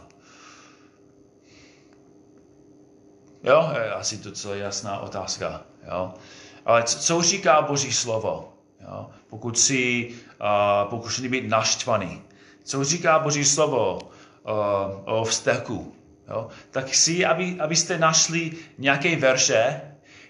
Jo, 3.44 3.70
je 3.82 3.92
asi 3.92 4.18
to 4.18 4.32
celá 4.32 4.54
jasná 4.54 4.98
otázka. 4.98 5.62
Jo. 5.90 6.14
Ale 6.66 6.82
co, 6.82 6.98
co 6.98 7.22
říká 7.22 7.62
Boží 7.62 7.92
slovo? 7.92 8.52
Jo? 8.80 9.10
Pokud 9.30 9.58
si 9.58 10.10
uh, 10.10 10.90
pokušený 10.90 11.28
být 11.28 11.48
naštvaný. 11.48 12.22
Co 12.64 12.84
říká 12.84 13.18
Boží 13.18 13.44
slovo 13.44 13.98
uh, 13.98 14.10
o 15.04 15.24
vzteku? 15.24 15.94
Jo? 16.28 16.48
Tak 16.70 16.94
si, 16.94 17.24
aby, 17.24 17.56
abyste 17.60 17.98
našli 17.98 18.52
nějaké 18.78 19.16
verše, 19.16 19.80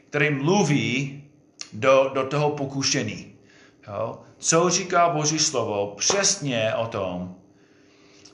které 0.09 0.31
mluví 0.31 1.25
do, 1.72 2.11
do 2.14 2.27
toho 2.27 2.51
pokušení. 2.51 3.35
Jo? 3.88 4.20
Co 4.38 4.70
říká 4.70 5.09
Boží 5.09 5.38
slovo 5.38 5.94
přesně 5.96 6.75
o 6.75 6.87
tom, 6.87 7.35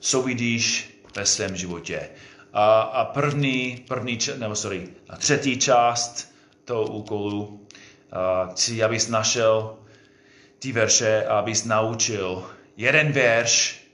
co 0.01 0.23
vidíš 0.23 0.95
ve 1.17 1.27
svém 1.27 1.57
životě. 1.57 2.09
A, 2.53 2.81
a 2.81 3.05
první, 3.05 3.85
první, 3.89 4.19
nebo 4.39 4.55
sorry, 4.55 4.89
a 5.09 5.17
třetí 5.17 5.59
část 5.59 6.33
toho 6.65 6.87
úkolu, 6.87 7.67
a 8.13 8.47
chci, 8.47 8.83
abys 8.83 9.09
našel 9.09 9.77
ty 10.59 10.73
verše 10.73 11.25
a 11.25 11.39
abys 11.39 11.65
naučil 11.65 12.51
jeden 12.77 13.13
verš 13.13 13.85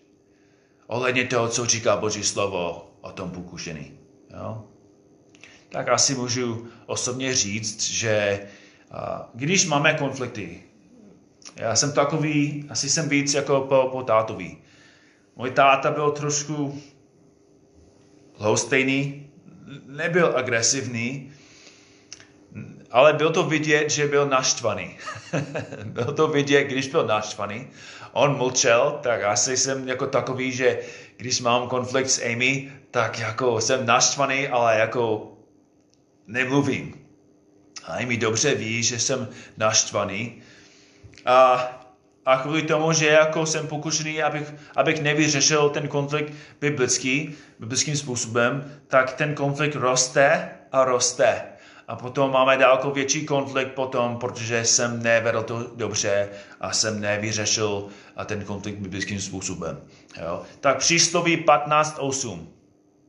ohledně 0.86 1.24
toho, 1.24 1.48
co 1.48 1.66
říká 1.66 1.96
Boží 1.96 2.24
slovo 2.24 2.90
o 3.00 3.12
tom 3.12 3.30
pokušení. 3.30 3.98
Jo? 4.36 4.64
Tak 5.68 5.88
asi 5.88 6.14
můžu 6.14 6.68
osobně 6.86 7.34
říct, 7.34 7.82
že 7.82 8.46
a, 8.90 9.28
když 9.34 9.66
máme 9.66 9.94
konflikty, 9.94 10.62
já 11.56 11.76
jsem 11.76 11.92
takový, 11.92 12.66
asi 12.70 12.90
jsem 12.90 13.08
víc 13.08 13.34
jako 13.34 13.60
po, 13.60 13.88
po 13.92 14.02
tátovi. 14.02 14.56
Můj 15.36 15.50
táta 15.50 15.90
byl 15.90 16.10
trošku 16.10 16.82
lhostejný, 18.40 19.30
nebyl 19.86 20.32
agresivní, 20.36 21.32
ale 22.90 23.12
byl 23.12 23.30
to 23.30 23.42
vidět, 23.42 23.90
že 23.90 24.06
byl 24.06 24.26
naštvaný. 24.28 24.96
byl 25.84 26.04
to 26.04 26.28
vidět, 26.28 26.64
když 26.64 26.88
byl 26.88 27.06
naštvaný. 27.06 27.66
On 28.12 28.36
mlčel, 28.36 28.98
tak 29.02 29.22
asi 29.22 29.56
jsem 29.56 29.88
jako 29.88 30.06
takový, 30.06 30.52
že 30.52 30.78
když 31.16 31.40
mám 31.40 31.68
konflikt 31.68 32.10
s 32.10 32.22
Amy, 32.22 32.72
tak 32.90 33.18
jako 33.18 33.60
jsem 33.60 33.86
naštvaný, 33.86 34.48
ale 34.48 34.78
jako 34.78 35.32
nemluvím. 36.26 36.94
A 37.84 37.92
Amy 37.92 38.16
dobře 38.16 38.54
ví, 38.54 38.82
že 38.82 38.98
jsem 38.98 39.28
naštvaný. 39.56 40.42
A 41.26 41.68
a 42.26 42.36
kvůli 42.36 42.62
tomu, 42.62 42.92
že 42.92 43.06
jako 43.06 43.46
jsem 43.46 43.66
pokušený, 43.66 44.22
abych, 44.22 44.54
abych 44.76 45.02
nevyřešil 45.02 45.70
ten 45.70 45.88
konflikt 45.88 46.32
biblický, 46.60 47.34
biblickým 47.58 47.96
způsobem, 47.96 48.72
tak 48.86 49.12
ten 49.12 49.34
konflikt 49.34 49.74
roste 49.74 50.50
a 50.72 50.84
roste. 50.84 51.42
A 51.88 51.96
potom 51.96 52.32
máme 52.32 52.56
daleko 52.56 52.90
větší 52.90 53.26
konflikt 53.26 53.72
potom, 53.72 54.18
protože 54.18 54.64
jsem 54.64 55.02
nevedl 55.02 55.42
to 55.42 55.70
dobře 55.76 56.28
a 56.60 56.72
jsem 56.72 57.00
nevyřešil 57.00 57.86
a 58.16 58.24
ten 58.24 58.44
konflikt 58.44 58.78
biblickým 58.78 59.20
způsobem. 59.20 59.80
Jo? 60.22 60.42
Tak 60.60 60.78
přísloví 60.78 61.44
15.8. 61.44 62.46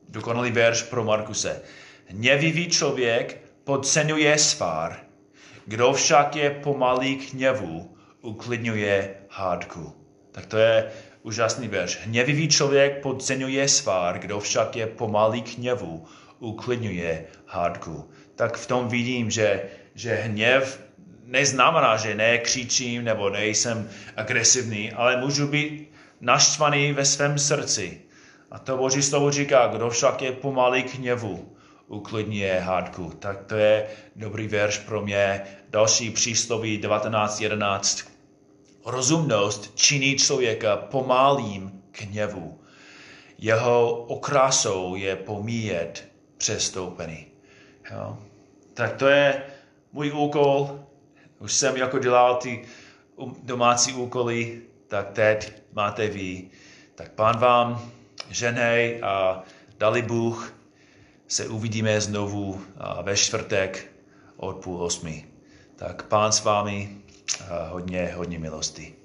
Dokonalý 0.08 0.50
verš 0.50 0.82
pro 0.82 1.04
Markuse. 1.04 1.62
Hněvivý 2.06 2.68
člověk 2.68 3.42
podceňuje 3.64 4.38
svár, 4.38 4.96
kdo 5.66 5.92
však 5.92 6.36
je 6.36 6.50
pomalý 6.50 7.16
k 7.16 7.34
hněvu, 7.34 7.95
uklidňuje 8.20 9.14
hádku. 9.30 9.92
Tak 10.32 10.46
to 10.46 10.58
je 10.58 10.92
úžasný 11.22 11.68
verš. 11.68 11.98
Hněvivý 12.02 12.48
člověk 12.48 13.02
podceňuje 13.02 13.68
svár, 13.68 14.18
kdo 14.18 14.40
však 14.40 14.76
je 14.76 14.86
pomalý 14.86 15.42
k 15.42 15.58
hněvu, 15.58 16.04
uklidňuje 16.38 17.24
hádku. 17.46 18.10
Tak 18.34 18.56
v 18.56 18.66
tom 18.66 18.88
vidím, 18.88 19.30
že, 19.30 19.62
že 19.94 20.14
hněv 20.14 20.80
neznamená, 21.24 21.96
že 21.96 22.14
nekřičím 22.14 23.04
nebo 23.04 23.30
nejsem 23.30 23.90
agresivní, 24.16 24.92
ale 24.92 25.16
můžu 25.16 25.46
být 25.46 25.92
naštvaný 26.20 26.92
ve 26.92 27.04
svém 27.04 27.38
srdci. 27.38 28.00
A 28.50 28.58
to 28.58 28.76
Boží 28.76 29.02
slovo 29.02 29.30
říká, 29.30 29.66
kdo 29.66 29.90
však 29.90 30.22
je 30.22 30.32
pomalý 30.32 30.82
k 30.82 30.94
hněvu, 30.94 31.55
uklidňuje 31.88 32.60
hádku. 32.60 33.12
Tak 33.18 33.44
to 33.44 33.56
je 33.56 33.86
dobrý 34.16 34.48
verš 34.48 34.78
pro 34.78 35.02
mě. 35.02 35.42
Další 35.70 36.10
přísloví 36.10 36.80
19.11. 36.82 38.08
Rozumnost 38.84 39.72
činí 39.74 40.16
člověka 40.16 40.76
pomalým 40.76 41.82
k 41.92 42.02
hněvu. 42.02 42.60
Jeho 43.38 43.92
okrasou 43.92 44.94
je 44.94 45.16
pomíjet 45.16 46.08
přestoupený. 46.36 47.26
Jo? 47.90 48.18
Tak 48.74 48.96
to 48.96 49.06
je 49.06 49.42
můj 49.92 50.12
úkol. 50.12 50.80
Už 51.38 51.52
jsem 51.52 51.76
jako 51.76 51.98
dělal 51.98 52.36
ty 52.36 52.64
domácí 53.42 53.92
úkoly, 53.92 54.62
tak 54.88 55.10
teď 55.10 55.52
máte 55.72 56.08
vy. 56.08 56.50
Tak 56.94 57.12
pán 57.12 57.38
vám 57.38 57.90
ženej 58.30 59.00
a 59.02 59.42
dali 59.78 60.02
Bůh 60.02 60.55
se 61.28 61.48
uvidíme 61.48 62.00
znovu 62.00 62.60
ve 63.02 63.16
čtvrtek 63.16 63.92
od 64.36 64.56
půl 64.56 64.82
osmi. 64.82 65.24
Tak 65.76 66.02
pán 66.02 66.32
s 66.32 66.44
vámi, 66.44 66.96
hodně, 67.68 68.12
hodně 68.16 68.38
milosti. 68.38 68.95